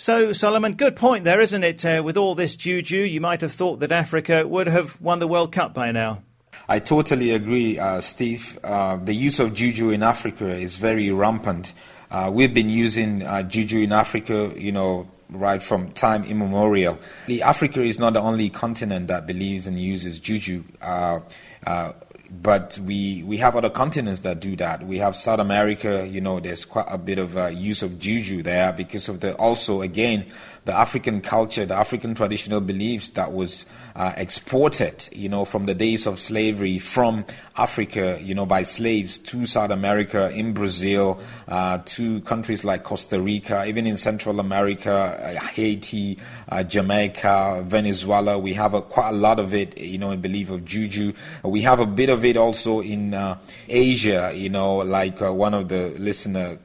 So, 0.00 0.32
Solomon, 0.32 0.74
good 0.74 0.94
point 0.94 1.24
there, 1.24 1.40
isn't 1.40 1.64
it? 1.64 1.84
Uh, 1.84 2.02
with 2.04 2.16
all 2.16 2.36
this 2.36 2.54
juju, 2.54 2.98
you 2.98 3.20
might 3.20 3.40
have 3.40 3.52
thought 3.52 3.80
that 3.80 3.90
Africa 3.90 4.46
would 4.46 4.68
have 4.68 5.00
won 5.00 5.18
the 5.18 5.26
World 5.26 5.50
Cup 5.50 5.74
by 5.74 5.90
now. 5.90 6.22
I 6.68 6.78
totally 6.78 7.32
agree, 7.32 7.80
uh, 7.80 8.00
Steve. 8.00 8.60
Uh, 8.62 8.94
the 8.94 9.12
use 9.12 9.40
of 9.40 9.54
juju 9.54 9.90
in 9.90 10.04
Africa 10.04 10.54
is 10.54 10.76
very 10.76 11.10
rampant. 11.10 11.74
Uh, 12.12 12.30
we've 12.32 12.54
been 12.54 12.70
using 12.70 13.24
uh, 13.24 13.42
juju 13.42 13.80
in 13.80 13.92
Africa, 13.92 14.52
you 14.56 14.70
know, 14.70 15.08
right 15.30 15.60
from 15.60 15.90
time 15.90 16.22
immemorial. 16.22 16.96
Africa 17.42 17.82
is 17.82 17.98
not 17.98 18.12
the 18.12 18.20
only 18.20 18.50
continent 18.50 19.08
that 19.08 19.26
believes 19.26 19.66
and 19.66 19.80
uses 19.80 20.20
juju. 20.20 20.62
Uh, 20.80 21.18
but 22.30 22.78
we 22.84 23.22
we 23.22 23.38
have 23.38 23.56
other 23.56 23.70
continents 23.70 24.20
that 24.20 24.40
do 24.40 24.54
that. 24.56 24.86
We 24.86 24.98
have 24.98 25.16
South 25.16 25.40
America. 25.40 26.06
You 26.06 26.20
know, 26.20 26.40
there's 26.40 26.64
quite 26.64 26.86
a 26.88 26.98
bit 26.98 27.18
of 27.18 27.36
uh, 27.36 27.46
use 27.46 27.82
of 27.82 27.98
juju 27.98 28.42
there 28.42 28.72
because 28.72 29.08
of 29.08 29.20
the 29.20 29.34
also 29.36 29.80
again 29.82 30.26
the 30.68 30.78
African 30.78 31.22
culture, 31.22 31.64
the 31.64 31.74
African 31.74 32.14
traditional 32.14 32.60
beliefs 32.60 33.08
that 33.10 33.32
was 33.32 33.64
uh, 33.96 34.12
exported, 34.18 35.08
you 35.12 35.26
know, 35.26 35.46
from 35.46 35.64
the 35.64 35.74
days 35.74 36.06
of 36.06 36.20
slavery 36.20 36.78
from 36.78 37.24
Africa, 37.56 38.20
you 38.22 38.34
know, 38.34 38.44
by 38.44 38.62
slaves 38.64 39.16
to 39.16 39.46
South 39.46 39.70
America, 39.70 40.30
in 40.30 40.52
Brazil, 40.52 41.18
uh, 41.48 41.78
to 41.86 42.20
countries 42.20 42.66
like 42.66 42.84
Costa 42.84 43.18
Rica, 43.18 43.64
even 43.66 43.86
in 43.86 43.96
Central 43.96 44.40
America, 44.40 44.92
uh, 44.92 45.40
Haiti, 45.46 46.18
uh, 46.50 46.62
Jamaica, 46.62 47.64
Venezuela. 47.66 48.38
We 48.38 48.52
have 48.52 48.74
a, 48.74 48.82
quite 48.82 49.08
a 49.08 49.16
lot 49.16 49.40
of 49.40 49.54
it, 49.54 49.80
you 49.80 49.96
know, 49.96 50.10
in 50.10 50.20
belief 50.20 50.50
of 50.50 50.66
juju. 50.66 51.14
We 51.44 51.62
have 51.62 51.80
a 51.80 51.86
bit 51.86 52.10
of 52.10 52.26
it 52.26 52.36
also 52.36 52.80
in 52.80 53.14
uh, 53.14 53.38
Asia, 53.70 54.32
you 54.34 54.50
know, 54.50 54.76
like 54.76 55.22
uh, 55.22 55.32
one 55.32 55.54
of 55.54 55.68
the 55.68 55.94
listener 55.98 56.58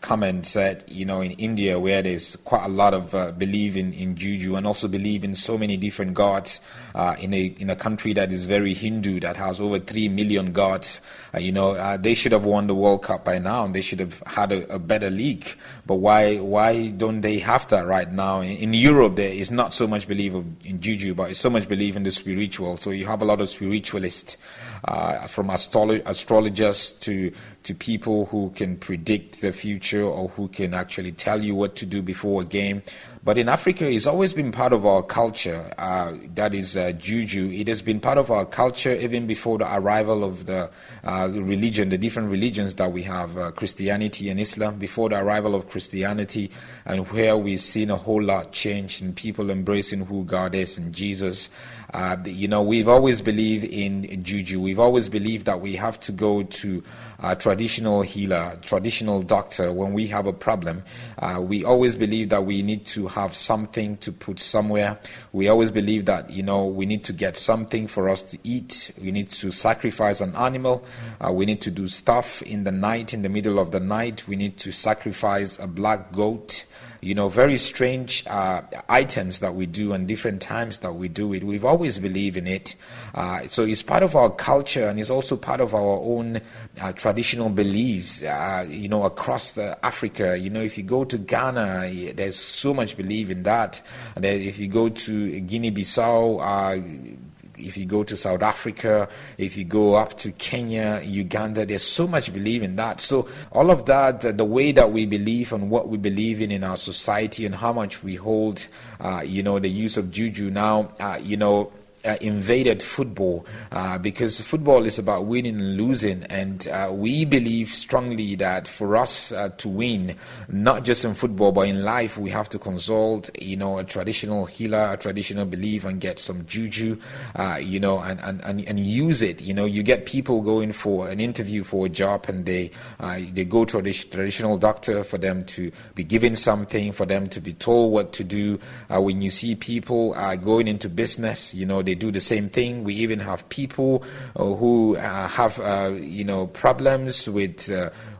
comments 0.00 0.50
said, 0.50 0.84
you 0.86 1.04
know, 1.04 1.22
in 1.22 1.32
India, 1.32 1.80
where 1.80 2.02
there's 2.02 2.36
quite 2.44 2.64
a 2.64 2.68
lot 2.68 2.94
of 2.94 3.10
belief 3.36 3.47
believe 3.48 3.76
in, 3.76 3.92
in 3.94 4.14
juju 4.14 4.56
and 4.56 4.66
also 4.66 4.88
believe 4.88 5.24
in 5.24 5.34
so 5.34 5.56
many 5.56 5.76
different 5.76 6.12
gods 6.12 6.60
uh, 6.94 7.14
in 7.18 7.32
a 7.32 7.44
in 7.58 7.70
a 7.70 7.76
country 7.76 8.12
that 8.12 8.30
is 8.32 8.44
very 8.44 8.74
Hindu 8.74 9.20
that 9.20 9.36
has 9.36 9.60
over 9.60 9.78
three 9.78 10.08
million 10.08 10.52
gods. 10.52 11.00
Uh, 11.34 11.38
you 11.38 11.52
know, 11.52 11.72
uh, 11.72 11.96
they 11.96 12.14
should 12.14 12.32
have 12.32 12.44
won 12.44 12.66
the 12.66 12.74
World 12.74 13.02
Cup 13.02 13.24
by 13.24 13.38
now 13.38 13.64
and 13.64 13.74
they 13.74 13.80
should 13.80 14.00
have 14.00 14.22
had 14.26 14.52
a, 14.52 14.74
a 14.74 14.78
better 14.78 15.10
league. 15.10 15.46
But 15.86 15.96
why 15.96 16.36
why 16.36 16.88
don't 16.90 17.20
they 17.20 17.38
have 17.38 17.68
that 17.68 17.86
right 17.86 18.10
now? 18.10 18.40
In, 18.40 18.56
in 18.58 18.74
Europe, 18.74 19.16
there 19.16 19.32
is 19.32 19.50
not 19.50 19.74
so 19.74 19.86
much 19.86 20.06
belief 20.06 20.32
in 20.64 20.80
juju, 20.80 21.14
but 21.14 21.30
it's 21.30 21.40
so 21.40 21.50
much 21.50 21.68
belief 21.68 21.96
in 21.96 22.02
the 22.02 22.10
spiritual. 22.10 22.76
So 22.76 22.90
you 22.90 23.06
have 23.06 23.22
a 23.22 23.24
lot 23.24 23.40
of 23.40 23.48
spiritualists, 23.48 24.36
uh, 24.84 25.26
from 25.26 25.48
astrolo- 25.48 26.02
astrologers 26.06 26.92
to 27.00 27.32
to 27.64 27.74
people 27.74 28.26
who 28.26 28.50
can 28.50 28.76
predict 28.76 29.40
the 29.40 29.52
future 29.52 30.02
or 30.02 30.28
who 30.28 30.48
can 30.48 30.74
actually 30.74 31.12
tell 31.12 31.42
you 31.42 31.54
what 31.54 31.76
to 31.76 31.86
do 31.86 32.00
before 32.00 32.42
a 32.42 32.44
game. 32.44 32.82
But 33.24 33.36
in 33.36 33.48
Africa, 33.48 33.86
it's 33.90 34.06
always 34.06 34.32
been 34.32 34.52
part 34.52 34.72
of 34.72 34.86
our 34.86 35.02
culture. 35.02 35.70
Uh, 35.76 36.14
that 36.34 36.54
is 36.54 36.76
uh, 36.76 36.92
juju. 36.92 37.50
It 37.50 37.68
has 37.68 37.82
been 37.82 38.00
part 38.00 38.16
of 38.16 38.30
our 38.30 38.46
culture 38.46 38.94
even 38.94 39.26
before 39.26 39.58
the 39.58 39.76
arrival 39.76 40.24
of 40.24 40.46
the 40.46 40.70
uh, 41.04 41.28
religion, 41.32 41.90
the 41.90 41.98
different 41.98 42.30
religions 42.30 42.76
that 42.76 42.92
we 42.92 43.02
have, 43.02 43.36
uh, 43.36 43.50
Christianity 43.50 44.30
and 44.30 44.40
Islam. 44.40 44.78
Before 44.78 45.08
the 45.08 45.16
arrival 45.16 45.54
of 45.54 45.68
Christianity, 45.68 46.50
and 46.86 47.06
where 47.08 47.36
we've 47.36 47.60
seen 47.60 47.90
a 47.90 47.96
whole 47.96 48.22
lot 48.22 48.52
change 48.52 49.02
in 49.02 49.12
people 49.12 49.50
embracing 49.50 50.06
who 50.06 50.24
God 50.24 50.54
is 50.54 50.78
and 50.78 50.94
Jesus. 50.94 51.50
Uh, 51.92 52.16
you 52.24 52.48
know, 52.48 52.62
we've 52.62 52.88
always 52.88 53.20
believed 53.20 53.64
in 53.64 54.22
juju. 54.22 54.60
We've 54.60 54.78
always 54.78 55.08
believed 55.08 55.46
that 55.46 55.60
we 55.60 55.74
have 55.76 55.98
to 56.00 56.12
go 56.12 56.42
to 56.42 56.82
a 57.18 57.34
traditional 57.48 58.02
healer, 58.02 58.58
traditional 58.60 59.22
doctor 59.22 59.72
when 59.72 59.94
we 59.94 60.06
have 60.06 60.26
a 60.26 60.32
problem. 60.34 60.82
Uh, 61.18 61.40
we 61.40 61.64
always 61.64 61.96
believe 61.96 62.28
that 62.28 62.44
we 62.44 62.62
need 62.62 62.84
to 62.84 63.06
have 63.06 63.34
something 63.34 63.96
to 63.96 64.12
put 64.12 64.38
somewhere. 64.38 64.98
We 65.32 65.48
always 65.48 65.70
believe 65.70 66.04
that, 66.04 66.28
you 66.28 66.42
know, 66.42 66.66
we 66.66 66.84
need 66.84 67.04
to 67.04 67.14
get 67.14 67.38
something 67.38 67.86
for 67.86 68.10
us 68.10 68.22
to 68.24 68.38
eat. 68.44 68.92
We 69.00 69.12
need 69.12 69.30
to 69.30 69.50
sacrifice 69.50 70.20
an 70.20 70.36
animal. 70.36 70.84
Uh, 71.24 71.32
we 71.32 71.46
need 71.46 71.62
to 71.62 71.70
do 71.70 71.88
stuff 71.88 72.42
in 72.42 72.64
the 72.64 72.72
night, 72.72 73.14
in 73.14 73.22
the 73.22 73.30
middle 73.30 73.58
of 73.58 73.70
the 73.70 73.80
night. 73.80 74.28
We 74.28 74.36
need 74.36 74.58
to 74.58 74.70
sacrifice 74.70 75.58
a 75.58 75.66
black 75.66 76.12
goat 76.12 76.66
you 77.00 77.14
know, 77.14 77.28
very 77.28 77.58
strange 77.58 78.26
uh, 78.26 78.62
items 78.88 79.38
that 79.40 79.54
we 79.54 79.66
do 79.66 79.92
and 79.92 80.08
different 80.08 80.40
times 80.40 80.78
that 80.78 80.94
we 80.94 81.08
do 81.08 81.32
it. 81.32 81.44
We've 81.44 81.64
always 81.64 81.98
believed 81.98 82.36
in 82.36 82.46
it. 82.46 82.74
Uh, 83.14 83.46
so 83.46 83.64
it's 83.64 83.82
part 83.82 84.02
of 84.02 84.16
our 84.16 84.30
culture 84.30 84.88
and 84.88 84.98
it's 84.98 85.10
also 85.10 85.36
part 85.36 85.60
of 85.60 85.74
our 85.74 85.98
own 86.00 86.40
uh, 86.80 86.92
traditional 86.92 87.50
beliefs, 87.50 88.22
uh, 88.22 88.66
you 88.68 88.88
know, 88.88 89.04
across 89.04 89.56
Africa. 89.58 90.38
You 90.38 90.50
know, 90.50 90.62
if 90.62 90.76
you 90.76 90.84
go 90.84 91.04
to 91.04 91.18
Ghana, 91.18 92.12
there's 92.14 92.36
so 92.36 92.74
much 92.74 92.96
belief 92.96 93.30
in 93.30 93.44
that. 93.44 93.80
And 94.16 94.24
if 94.24 94.58
you 94.58 94.68
go 94.68 94.88
to 94.88 95.40
Guinea-Bissau, 95.40 96.40
uh, 96.40 97.27
if 97.60 97.76
you 97.76 97.86
go 97.86 98.04
to 98.04 98.16
South 98.16 98.42
Africa, 98.42 99.08
if 99.36 99.56
you 99.56 99.64
go 99.64 99.94
up 99.94 100.16
to 100.18 100.32
Kenya, 100.32 101.00
Uganda, 101.04 101.66
there's 101.66 101.82
so 101.82 102.06
much 102.06 102.32
belief 102.32 102.62
in 102.62 102.76
that. 102.76 103.00
So 103.00 103.28
all 103.52 103.70
of 103.70 103.86
that, 103.86 104.36
the 104.36 104.44
way 104.44 104.72
that 104.72 104.92
we 104.92 105.06
believe 105.06 105.52
and 105.52 105.70
what 105.70 105.88
we 105.88 105.98
believe 105.98 106.40
in 106.40 106.50
in 106.50 106.64
our 106.64 106.76
society 106.76 107.44
and 107.46 107.54
how 107.54 107.72
much 107.72 108.02
we 108.02 108.14
hold, 108.14 108.66
uh, 109.00 109.22
you 109.24 109.42
know, 109.42 109.58
the 109.58 109.68
use 109.68 109.96
of 109.96 110.10
juju 110.10 110.50
now, 110.50 110.92
uh, 111.00 111.18
you 111.22 111.36
know, 111.36 111.72
uh, 112.08 112.16
invaded 112.22 112.82
football 112.82 113.46
uh, 113.70 113.98
because 113.98 114.40
football 114.40 114.86
is 114.86 114.98
about 114.98 115.26
winning 115.26 115.56
and 115.56 115.76
losing, 115.76 116.24
and 116.24 116.66
uh, 116.68 116.90
we 116.90 117.24
believe 117.24 117.68
strongly 117.68 118.34
that 118.34 118.66
for 118.66 118.96
us 118.96 119.30
uh, 119.32 119.50
to 119.58 119.68
win, 119.68 120.16
not 120.48 120.84
just 120.84 121.04
in 121.04 121.12
football 121.12 121.52
but 121.52 121.68
in 121.68 121.84
life, 121.84 122.16
we 122.16 122.30
have 122.30 122.48
to 122.48 122.58
consult, 122.58 123.30
you 123.40 123.56
know, 123.56 123.78
a 123.78 123.84
traditional 123.84 124.46
healer, 124.46 124.92
a 124.92 124.96
traditional 124.96 125.44
belief, 125.44 125.84
and 125.84 126.00
get 126.00 126.18
some 126.18 126.46
juju, 126.46 126.98
uh, 127.36 127.58
you 127.60 127.78
know, 127.78 127.98
and, 128.00 128.20
and, 128.20 128.42
and, 128.44 128.64
and 128.66 128.80
use 128.80 129.20
it. 129.20 129.42
You 129.42 129.52
know, 129.52 129.66
you 129.66 129.82
get 129.82 130.06
people 130.06 130.40
going 130.40 130.72
for 130.72 131.08
an 131.08 131.20
interview 131.20 131.62
for 131.62 131.86
a 131.86 131.88
job, 131.90 132.24
and 132.28 132.46
they 132.46 132.70
uh, 133.00 133.20
they 133.32 133.44
go 133.44 133.66
to 133.66 133.78
a 133.78 133.82
traditional 133.82 134.56
doctor 134.56 135.04
for 135.04 135.18
them 135.18 135.44
to 135.44 135.70
be 135.94 136.04
given 136.04 136.36
something, 136.36 136.92
for 136.92 137.04
them 137.04 137.28
to 137.28 137.40
be 137.40 137.52
told 137.52 137.92
what 137.92 138.14
to 138.14 138.24
do. 138.24 138.58
when 138.88 139.20
you 139.20 139.30
see 139.30 139.54
people 139.54 140.14
going 140.42 140.68
into 140.68 140.88
business, 140.88 141.52
you 141.52 141.66
know, 141.66 141.82
they 141.82 141.97
do 141.98 142.10
the 142.10 142.20
same 142.20 142.48
thing. 142.48 142.84
We 142.84 142.94
even 142.94 143.18
have 143.20 143.48
people 143.48 144.04
uh, 144.36 144.44
who 144.44 144.96
uh, 144.96 145.28
have, 145.28 145.58
uh, 145.60 145.92
you 145.94 146.24
know, 146.24 146.46
problems 146.46 147.28
with 147.28 147.70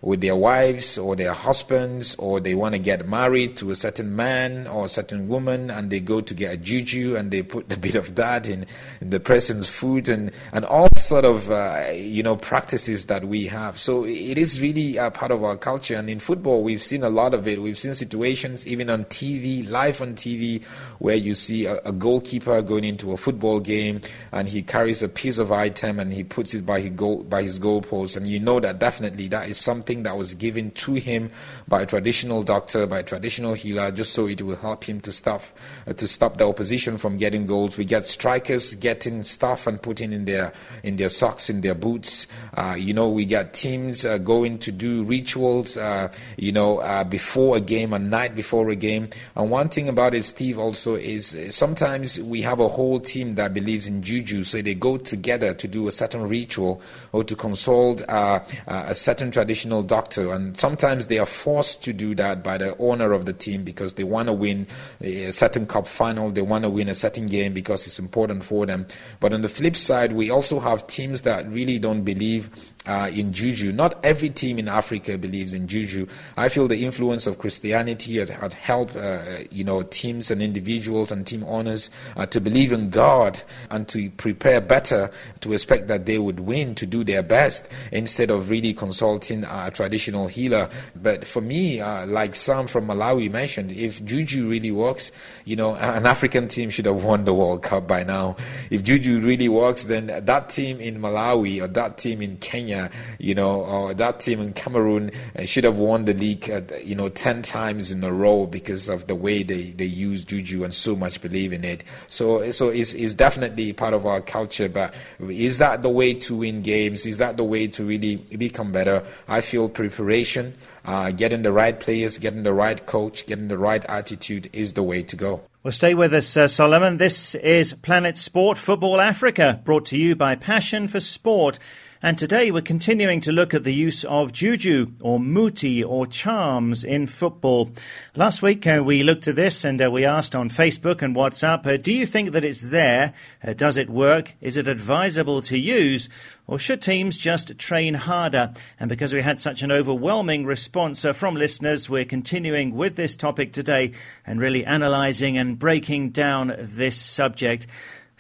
with 0.01 0.21
their 0.21 0.37
wives 0.37 0.97
or 0.97 1.17
their 1.17 1.33
husbands, 1.33 2.15
or 2.17 2.41
they 2.41 2.55
want 2.55 2.75
to 2.75 2.79
get 2.79 3.09
married 3.09 3.57
to 3.57 3.71
a 3.71 3.77
certain 3.77 4.15
man 4.15 4.67
or 4.67 4.87
a 4.87 4.89
certain 4.89 5.29
woman, 5.29 5.71
and 5.71 5.91
they 5.91 6.01
go 6.01 6.21
to 6.21 6.35
get 6.35 6.53
a 6.53 6.57
juju 6.57 7.17
and 7.17 7.31
they 7.31 7.43
put 7.43 7.73
a 7.73 7.79
bit 7.79 7.95
of 7.95 8.15
that 8.15 8.49
in, 8.49 8.67
in 9.01 9.11
the 9.11 9.21
person's 9.21 9.69
food 9.69 10.09
and 10.09 10.31
and 10.53 10.65
all 10.65 10.89
sort 10.97 11.25
of 11.25 11.51
uh, 11.51 11.87
you 11.95 12.23
know 12.23 12.37
practices 12.37 13.07
that 13.07 13.25
we 13.25 13.47
have. 13.47 13.79
So 13.79 14.05
it 14.05 14.39
is 14.39 14.61
really 14.61 14.97
a 14.97 15.11
part 15.11 15.31
of 15.31 15.45
our 15.45 15.57
culture. 15.57 15.97
And 15.97 16.09
in 16.11 16.19
football, 16.19 16.63
we've 16.63 16.83
seen 16.83 17.03
a 17.03 17.11
lot 17.11 17.35
of 17.35 17.47
it. 17.47 17.61
We've 17.61 17.79
seen 17.79 17.95
situations 17.95 18.67
even 18.67 18.91
on 18.91 19.05
TV, 19.07 19.69
live 19.69 20.01
on 20.01 20.15
TV, 20.15 20.65
where 20.99 21.17
you 21.17 21.35
see 21.35 21.67
a, 21.67 21.81
a 21.85 21.93
goalkeeper 21.93 22.61
going 22.63 22.85
into 22.85 23.13
a 23.13 23.17
football 23.17 23.58
game 23.61 24.01
and 24.33 24.49
he 24.49 24.63
carries 24.63 25.03
a 25.03 25.09
piece 25.09 25.39
of 25.39 25.53
item 25.53 25.99
and 25.99 26.13
he 26.13 26.25
puts 26.25 26.55
it 26.55 26.65
by 26.65 26.81
his 26.81 26.93
goal 26.93 27.23
by 27.25 27.43
his 27.43 27.59
goalpost, 27.59 28.17
and 28.17 28.27
you 28.27 28.41
know 28.41 28.61
that 28.61 28.79
definitely 28.79 29.29
that 29.29 29.49
is 29.49 29.59
something 29.59 30.03
that 30.03 30.17
was 30.17 30.35
given 30.35 30.71
to 30.73 30.95
him 30.95 31.31
by 31.67 31.83
a 31.83 31.87
traditional 31.87 32.43
doctor, 32.43 32.87
by 32.87 33.01
a 33.01 33.03
traditional 33.03 33.55
healer, 33.55 33.91
just 33.91 34.13
so 34.13 34.27
it 34.27 34.43
will 34.43 34.57
help 34.57 34.85
him 34.85 35.01
to 35.01 35.13
stop 35.13 35.43
uh, 35.87 35.93
to 35.93 36.07
stop 36.07 36.37
the 36.37 36.47
opposition 36.47 36.99
from 36.99 37.17
getting 37.17 37.47
goals. 37.47 37.77
We 37.77 37.85
get 37.85 38.07
strikers 38.07 38.75
getting 38.75 39.23
stuff 39.23 39.67
and 39.67 39.81
putting 39.81 40.13
in 40.13 40.25
their 40.25 40.53
in 40.83 40.97
their 40.97 41.09
socks, 41.09 41.51
in 41.51 41.61
their 41.61 41.75
boots. 41.75 42.27
Uh, 42.57 42.77
you 42.79 42.93
know, 42.93 43.09
we 43.09 43.25
get 43.25 43.55
teams 43.55 44.05
uh, 44.05 44.19
going 44.19 44.59
to 44.59 44.73
do 44.73 45.05
rituals. 45.05 45.77
Uh, 45.77 46.09
you 46.37 46.53
know, 46.53 46.79
uh, 46.79 47.05
before 47.05 47.57
a 47.57 47.61
game, 47.61 47.93
a 47.93 47.99
night 47.99 48.35
before 48.35 48.69
a 48.71 48.77
game. 48.77 49.09
And 49.37 49.51
one 49.51 49.69
thing 49.69 49.89
about 49.89 50.15
it, 50.15 50.25
Steve, 50.25 50.59
also 50.59 50.95
is 50.95 51.37
sometimes 51.51 52.21
we 52.21 52.43
have 52.43 52.61
a 52.61 52.69
whole 52.69 53.01
team 53.01 53.35
that 53.49 53.55
believes 53.55 53.89
in 53.89 54.03
juju, 54.03 54.45
so 54.45 54.61
they 54.61 54.75
go 54.75 54.99
together 54.99 55.55
to 55.55 55.67
do 55.67 55.89
a 55.89 55.91
certain 55.91 56.29
ritual 56.29 56.83
or 57.13 57.25
to 57.25 57.35
consult 57.35 58.07
uh, 58.09 58.41
a 58.67 58.95
certain 58.95 59.31
traditional 59.31 59.83
doctor, 59.83 60.33
and 60.33 60.59
sometimes 60.59 61.07
they 61.07 61.19
are 61.19 61.27
forced 61.27 61.83
to 61.83 61.93
do 61.93 62.15
that 62.15 62.43
by 62.43 62.59
the 62.59 62.77
owner 62.79 63.13
of 63.13 63.25
the 63.25 63.33
team 63.33 63.65
because 63.65 63.95
they 63.95 64.05
want 64.05 64.29
to 64.29 64.35
win 64.35 64.67
a 65.01 65.31
certain 65.31 65.67
cup 65.67 65.87
final, 65.87 66.31
they 66.31 66.43
want 66.43 66.65
to 66.65 66.71
win 66.71 66.89
a 66.89 66.95
certain 66.95 67.27
game 67.27 67.55
because 67.55 67.87
it's 67.87 67.99
important 67.99 68.45
for 68.45 68.67
them. 68.67 68.87
But 69.21 69.33
on 69.33 69.41
the 69.41 69.49
flip 69.49 69.77
side, 69.77 70.13
we 70.13 70.31
also 70.31 70.61
have 70.61 70.87
teams 70.87 71.23
that 71.23 71.51
really 71.51 71.79
don't 71.79 72.03
believe 72.03 72.51
uh, 72.87 73.11
in 73.13 73.33
juju. 73.33 73.73
Not 73.73 73.99
every 74.05 74.31
team 74.31 74.59
in 74.59 74.69
Africa 74.69 75.19
believes 75.19 75.53
in 75.53 75.69
juju. 75.69 76.07
I 76.37 76.49
feel 76.49 76.69
the 76.69 76.85
influence 76.85 77.27
of 77.27 77.39
Christianity 77.39 78.19
had, 78.19 78.31
had 78.31 78.53
helped, 78.53 78.97
uh, 78.97 79.39
you 79.51 79.65
know, 79.65 79.83
teams 79.83 80.31
and 80.31 80.43
individuals 80.43 81.13
and 81.13 81.27
team 81.27 81.45
owners 81.45 81.91
uh, 82.17 82.27
to 82.27 82.41
believe 82.41 82.73
in 82.73 82.91
God 82.91 83.38
and 83.71 83.89
to 83.89 84.11
prepare 84.11 84.61
better 84.61 85.11
to 85.41 85.53
expect 85.53 85.89
that 85.89 86.07
they 86.07 86.19
would 86.19 86.41
win, 86.41 86.75
to 86.77 86.87
do 86.87 87.05
their 87.05 87.23
best 87.23 87.69
instead 87.93 88.31
of 88.31 88.51
really 88.51 88.73
consulting 88.73 89.45
a 89.45 89.71
traditional 89.71 90.27
healer. 90.27 90.69
But 90.97 91.27
for 91.27 91.41
me, 91.41 91.81
uh, 91.81 92.07
like 92.07 92.35
Sam 92.35 92.67
from 92.67 92.89
Malawi 92.89 93.31
mentioned, 93.31 93.73
if 93.73 94.05
juju 94.05 94.49
really 94.49 94.71
works, 94.71 95.11
you 95.45 95.57
know, 95.57 95.75
an 95.77 96.07
African 96.07 96.49
team 96.49 96.71
should 96.71 96.87
have 96.87 97.05
won 97.05 97.25
the 97.25 97.35
World 97.35 97.63
Cup 97.63 97.87
by 97.87 98.03
now. 98.05 98.37
If 98.71 98.83
juju 98.83 99.21
really 99.21 99.49
works, 99.49 99.85
then 99.85 100.07
that 100.07 100.49
team 100.49 100.81
in 100.81 101.01
Malawi 101.01 101.63
or 101.63 101.69
that 101.69 101.99
team 101.99 102.23
in 102.23 102.37
Kenya 102.39 102.91
you 103.19 103.35
know, 103.35 103.63
or 103.63 103.95
that 103.95 104.21
team 104.21 104.41
in 104.41 104.53
Cameroon 104.53 105.11
uh, 105.37 105.45
should 105.45 105.65
have 105.65 105.79
won 105.79 106.05
the 106.05 106.15
league, 106.15 106.49
uh, 106.51 106.63
you 106.85 106.95
know, 106.95 107.09
10 107.09 107.43
times 107.43 107.91
in 107.91 108.03
a 108.05 108.13
row 108.13 108.47
because 108.47 108.89
of 108.89 109.07
the 109.07 109.15
way 109.15 109.43
they, 109.43 109.71
they 109.73 109.85
use 109.85 110.25
Juju 110.25 110.65
and 110.65 110.73
so 110.73 110.97
much 110.97 111.21
believe 111.21 111.53
in 111.53 111.65
it. 111.65 111.85
So, 112.09 112.51
so 112.51 112.69
it's, 112.69 112.95
it's 112.95 113.15
definitely 113.29 113.75
part 113.75 113.93
of 113.93 114.07
our 114.07 114.23
culture, 114.23 114.71
but 114.71 114.95
is 115.21 115.59
that 115.59 115.83
the 115.83 115.91
way 115.91 116.15
to 116.15 116.37
win 116.37 116.63
games? 116.63 117.05
Is 117.05 117.19
that 117.19 117.37
the 117.37 117.45
way 117.45 117.67
to 117.67 117.85
really 117.85 118.17
become 118.17 118.73
better? 118.73 119.05
I 119.29 119.43
feel 119.43 119.69
preparation, 119.69 120.55
uh, 120.87 121.11
getting 121.11 121.43
the 121.43 121.53
right 121.53 121.79
players, 121.79 122.17
getting 122.17 122.43
the 122.43 122.55
right 122.55 122.87
coach, 122.87 123.27
getting 123.27 123.49
the 123.49 123.59
right 123.59 123.85
attitude 123.85 124.49
is 124.55 124.73
the 124.73 124.83
way 124.83 125.03
to 125.03 125.15
go. 125.15 125.43
Well, 125.63 125.73
stay 125.73 125.93
with 125.93 126.15
us, 126.15 126.35
uh, 126.39 126.49
Solomon. 126.49 126.97
This 126.97 127.35
is 127.35 127.75
Planet 127.75 128.17
Sport 128.17 128.57
Football 128.57 128.99
Africa, 128.99 129.61
brought 129.63 129.85
to 129.87 129.99
you 129.99 130.17
by 130.17 130.35
Passion 130.35 130.89
for 130.89 131.01
Sport. 131.01 131.59
And 132.01 132.17
today 132.17 132.53
we're 132.53 132.63
continuing 132.63 133.21
to 133.23 133.33
look 133.33 133.53
at 133.53 133.65
the 133.65 133.75
use 133.75 134.05
of 134.05 134.33
juju 134.33 134.93
or 135.01 135.19
muti 135.19 135.83
or 135.83 136.07
charms 136.07 136.85
in 136.85 137.09
football. 137.09 137.71
Last 138.15 138.41
week 138.41 138.65
uh, 138.69 138.83
we 138.85 139.03
looked 139.03 139.27
at 139.27 139.35
this 139.35 139.65
and 139.65 139.83
uh, 139.83 139.91
we 139.91 140.05
asked 140.05 140.37
on 140.37 140.49
Facebook 140.49 141.03
and 141.03 141.17
WhatsApp, 141.17 141.67
uh, 141.67 141.77
do 141.77 141.93
you 141.93 142.07
think 142.07 142.31
that 142.31 142.45
it's 142.45 142.63
there? 142.63 143.15
Uh, 143.43 143.53
does 143.53 143.77
it 143.77 143.91
work? 143.91 144.37
Is 144.41 144.57
it 144.57 144.69
advisable 144.69 145.43
to 145.43 145.59
use? 145.59 146.09
Or 146.47 146.57
should 146.57 146.83
teams 146.83 147.19
just 147.19 147.59
train 147.59 147.95
harder? 147.95 148.53
And 148.79 148.89
because 148.89 149.13
we 149.13 149.23
had 149.23 149.41
such 149.41 149.63
an 149.63 149.73
overwhelming 149.73 150.47
response 150.47 151.05
uh, 151.05 151.13
from 151.13 151.35
listeners, 151.35 151.91
we're 151.91 152.05
continuing 152.05 152.77
with 152.77 152.95
this 152.95 153.17
topic 153.17 153.53
today 153.53 153.91
and 154.25 154.41
really 154.41 154.63
analysing 154.63 155.37
and 155.37 155.59
breaking 155.59 156.11
down 156.11 156.55
this 156.61 156.97
subject. 156.97 157.67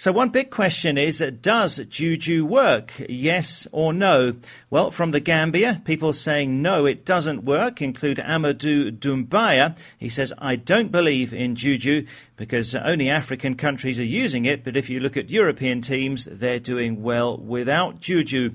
So, 0.01 0.13
one 0.13 0.29
big 0.29 0.51
question 0.51 0.97
is 0.97 1.21
uh, 1.21 1.33
Does 1.43 1.79
Juju 1.79 2.47
work? 2.47 2.93
Yes 3.09 3.67
or 3.73 3.93
no? 3.93 4.37
Well, 4.71 4.93
from 4.93 5.11
the 5.11 5.19
Gambia, 5.19 5.83
people 5.85 6.13
saying 6.13 6.63
no, 6.63 6.87
it 6.87 7.05
doesn't 7.05 7.43
work 7.43 7.83
include 7.83 8.19
Amadou 8.19 8.97
Dumbaya. 8.97 9.77
He 9.99 10.09
says, 10.09 10.33
I 10.39 10.55
don't 10.55 10.93
believe 10.93 11.35
in 11.35 11.57
Juju 11.57 12.07
because 12.37 12.77
only 12.77 13.11
African 13.11 13.57
countries 13.57 13.99
are 13.99 14.05
using 14.05 14.45
it, 14.45 14.63
but 14.63 14.77
if 14.77 14.89
you 14.89 15.01
look 15.01 15.17
at 15.17 15.31
European 15.31 15.81
teams, 15.81 16.29
they're 16.31 16.61
doing 16.61 17.03
well 17.03 17.37
without 17.37 17.99
Juju. 17.99 18.53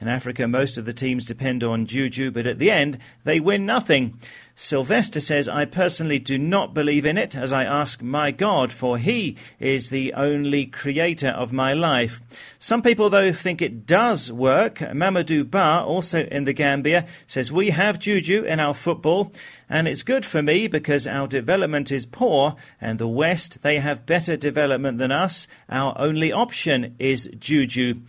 In 0.00 0.08
Africa, 0.08 0.48
most 0.48 0.78
of 0.78 0.86
the 0.86 0.94
teams 0.94 1.26
depend 1.26 1.62
on 1.62 1.84
Juju, 1.84 2.30
but 2.30 2.46
at 2.46 2.58
the 2.58 2.70
end, 2.70 2.96
they 3.24 3.38
win 3.38 3.66
nothing. 3.66 4.18
Sylvester 4.54 5.20
says, 5.20 5.46
I 5.46 5.66
personally 5.66 6.18
do 6.18 6.38
not 6.38 6.72
believe 6.72 7.04
in 7.04 7.18
it 7.18 7.36
as 7.36 7.52
I 7.52 7.64
ask 7.64 8.00
my 8.00 8.30
God, 8.30 8.72
for 8.72 8.96
He 8.96 9.36
is 9.58 9.90
the 9.90 10.14
only 10.14 10.64
creator 10.64 11.28
of 11.28 11.52
my 11.52 11.74
life. 11.74 12.22
Some 12.58 12.80
people, 12.80 13.10
though, 13.10 13.32
think 13.32 13.60
it 13.60 13.84
does 13.84 14.32
work. 14.32 14.76
Mamadou 14.76 15.50
Ba, 15.50 15.82
also 15.82 16.24
in 16.24 16.44
the 16.44 16.54
Gambia, 16.54 17.06
says, 17.26 17.52
We 17.52 17.68
have 17.70 17.98
Juju 17.98 18.44
in 18.44 18.58
our 18.58 18.74
football, 18.74 19.32
and 19.68 19.86
it's 19.86 20.02
good 20.02 20.24
for 20.24 20.42
me 20.42 20.66
because 20.66 21.06
our 21.06 21.26
development 21.26 21.92
is 21.92 22.06
poor, 22.06 22.56
and 22.80 22.98
the 22.98 23.08
West, 23.08 23.60
they 23.60 23.78
have 23.80 24.06
better 24.06 24.34
development 24.36 24.96
than 24.96 25.12
us. 25.12 25.46
Our 25.68 25.94
only 25.98 26.32
option 26.32 26.96
is 26.98 27.30
Juju. 27.38 28.00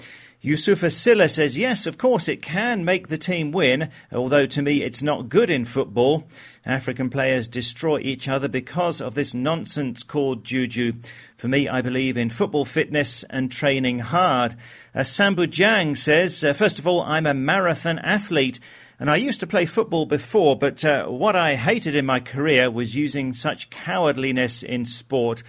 Yusufa 0.43 0.91
Silla 0.91 1.29
says, 1.29 1.55
yes, 1.55 1.85
of 1.85 1.99
course 1.99 2.27
it 2.27 2.41
can 2.41 2.83
make 2.83 3.09
the 3.09 3.17
team 3.17 3.51
win, 3.51 3.91
although 4.11 4.47
to 4.47 4.63
me 4.63 4.81
it's 4.81 5.03
not 5.03 5.29
good 5.29 5.51
in 5.51 5.65
football. 5.65 6.27
African 6.65 7.11
players 7.11 7.47
destroy 7.47 7.99
each 7.99 8.27
other 8.27 8.47
because 8.47 9.01
of 9.01 9.13
this 9.13 9.35
nonsense 9.35 10.01
called 10.01 10.43
juju. 10.43 10.93
For 11.35 11.47
me, 11.47 11.69
I 11.69 11.81
believe 11.81 12.17
in 12.17 12.29
football 12.29 12.65
fitness 12.65 13.23
and 13.29 13.51
training 13.51 13.99
hard. 13.99 14.55
Uh, 14.95 15.01
Sambujang 15.01 15.95
says, 15.95 16.43
uh, 16.43 16.53
first 16.53 16.79
of 16.79 16.87
all, 16.87 17.01
I'm 17.01 17.27
a 17.27 17.35
marathon 17.35 17.99
athlete. 17.99 18.59
And 19.01 19.09
I 19.09 19.15
used 19.15 19.39
to 19.39 19.47
play 19.47 19.65
football 19.65 20.05
before, 20.05 20.55
but 20.55 20.85
uh, 20.85 21.07
what 21.07 21.35
I 21.35 21.55
hated 21.55 21.95
in 21.95 22.05
my 22.05 22.19
career 22.19 22.69
was 22.69 22.95
using 22.95 23.33
such 23.33 23.71
cowardliness 23.71 24.61
in 24.61 24.85
sport. 24.85 25.41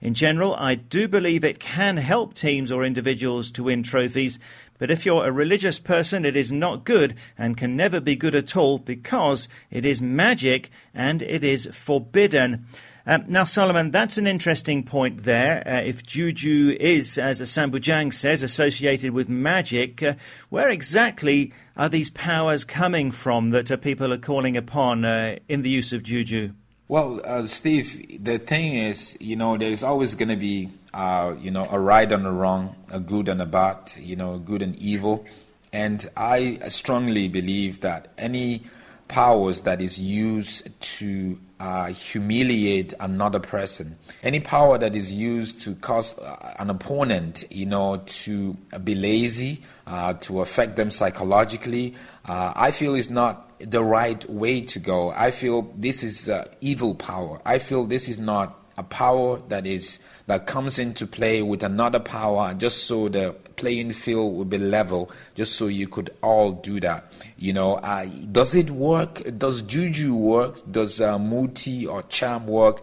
In 0.00 0.14
general, 0.14 0.54
I 0.54 0.76
do 0.76 1.08
believe 1.08 1.42
it 1.42 1.58
can 1.58 1.96
help 1.96 2.34
teams 2.34 2.70
or 2.70 2.84
individuals 2.84 3.50
to 3.50 3.64
win 3.64 3.82
trophies, 3.82 4.38
but 4.78 4.92
if 4.92 5.04
you're 5.04 5.26
a 5.26 5.32
religious 5.32 5.80
person, 5.80 6.24
it 6.24 6.36
is 6.36 6.52
not 6.52 6.84
good 6.84 7.16
and 7.36 7.56
can 7.56 7.74
never 7.74 7.98
be 7.98 8.14
good 8.14 8.36
at 8.36 8.56
all 8.56 8.78
because 8.78 9.48
it 9.72 9.84
is 9.84 10.00
magic 10.00 10.70
and 10.94 11.20
it 11.20 11.42
is 11.42 11.68
forbidden. 11.72 12.64
Um, 13.06 13.24
now, 13.28 13.44
Solomon, 13.44 13.90
that's 13.90 14.18
an 14.18 14.26
interesting 14.26 14.82
point 14.82 15.24
there. 15.24 15.62
Uh, 15.66 15.80
if 15.80 16.04
juju 16.04 16.76
is, 16.78 17.18
as 17.18 17.40
Sambujang 17.40 18.12
says, 18.12 18.42
associated 18.42 19.12
with 19.12 19.28
magic, 19.28 20.02
uh, 20.02 20.14
where 20.50 20.68
exactly 20.68 21.52
are 21.76 21.88
these 21.88 22.10
powers 22.10 22.64
coming 22.64 23.10
from 23.10 23.50
that 23.50 23.70
uh, 23.70 23.76
people 23.76 24.12
are 24.12 24.18
calling 24.18 24.56
upon 24.56 25.04
uh, 25.04 25.36
in 25.48 25.62
the 25.62 25.70
use 25.70 25.92
of 25.92 26.02
juju? 26.02 26.52
Well, 26.88 27.20
uh, 27.24 27.46
Steve, 27.46 28.22
the 28.22 28.38
thing 28.38 28.74
is, 28.74 29.16
you 29.20 29.36
know, 29.36 29.56
there's 29.56 29.82
always 29.82 30.14
going 30.14 30.28
to 30.28 30.36
be, 30.36 30.70
uh, 30.92 31.34
you 31.38 31.50
know, 31.50 31.66
a 31.70 31.78
right 31.78 32.10
and 32.10 32.26
a 32.26 32.32
wrong, 32.32 32.74
a 32.90 32.98
good 32.98 33.28
and 33.28 33.40
a 33.40 33.46
bad, 33.46 33.92
you 33.96 34.16
know, 34.16 34.38
good 34.38 34.60
and 34.60 34.76
evil. 34.76 35.24
And 35.72 36.04
I 36.16 36.58
strongly 36.68 37.28
believe 37.28 37.80
that 37.82 38.08
any 38.18 38.64
powers 39.06 39.62
that 39.62 39.80
is 39.80 40.00
used 40.00 40.68
to 40.98 41.38
uh, 41.60 41.88
humiliate 41.88 42.94
another 43.00 43.38
person, 43.38 43.98
any 44.22 44.40
power 44.40 44.78
that 44.78 44.96
is 44.96 45.12
used 45.12 45.60
to 45.60 45.74
cause 45.74 46.18
uh, 46.18 46.54
an 46.58 46.70
opponent, 46.70 47.44
you 47.50 47.66
know, 47.66 48.02
to 48.06 48.54
be 48.82 48.94
lazy, 48.94 49.62
uh, 49.86 50.14
to 50.14 50.40
affect 50.40 50.76
them 50.76 50.90
psychologically, 50.90 51.94
uh, 52.24 52.54
I 52.56 52.70
feel 52.70 52.94
is 52.94 53.10
not 53.10 53.46
the 53.58 53.84
right 53.84 54.28
way 54.30 54.62
to 54.62 54.78
go. 54.78 55.10
I 55.10 55.30
feel 55.30 55.70
this 55.76 56.02
is 56.02 56.30
uh, 56.30 56.46
evil 56.62 56.94
power. 56.94 57.42
I 57.44 57.58
feel 57.58 57.84
this 57.84 58.08
is 58.08 58.18
not 58.18 58.59
a 58.80 58.82
power 58.84 59.40
that 59.48 59.66
is 59.66 59.98
that 60.26 60.46
comes 60.46 60.78
into 60.78 61.06
play 61.06 61.42
with 61.42 61.62
another 61.62 62.00
power 62.00 62.54
just 62.54 62.84
so 62.84 63.08
the 63.10 63.32
playing 63.56 63.92
field 63.92 64.34
would 64.36 64.48
be 64.48 64.56
level 64.56 65.10
just 65.34 65.56
so 65.56 65.66
you 65.66 65.86
could 65.86 66.08
all 66.22 66.52
do 66.52 66.80
that. 66.80 67.12
You 67.36 67.52
know 67.52 67.74
uh, 67.76 68.06
does 68.32 68.54
it 68.54 68.70
work? 68.70 69.22
Does 69.36 69.60
juju 69.62 70.14
work? 70.14 70.60
Does 70.70 71.00
uh, 71.00 71.18
muti 71.18 71.86
or 71.86 72.02
charm 72.04 72.46
work? 72.46 72.82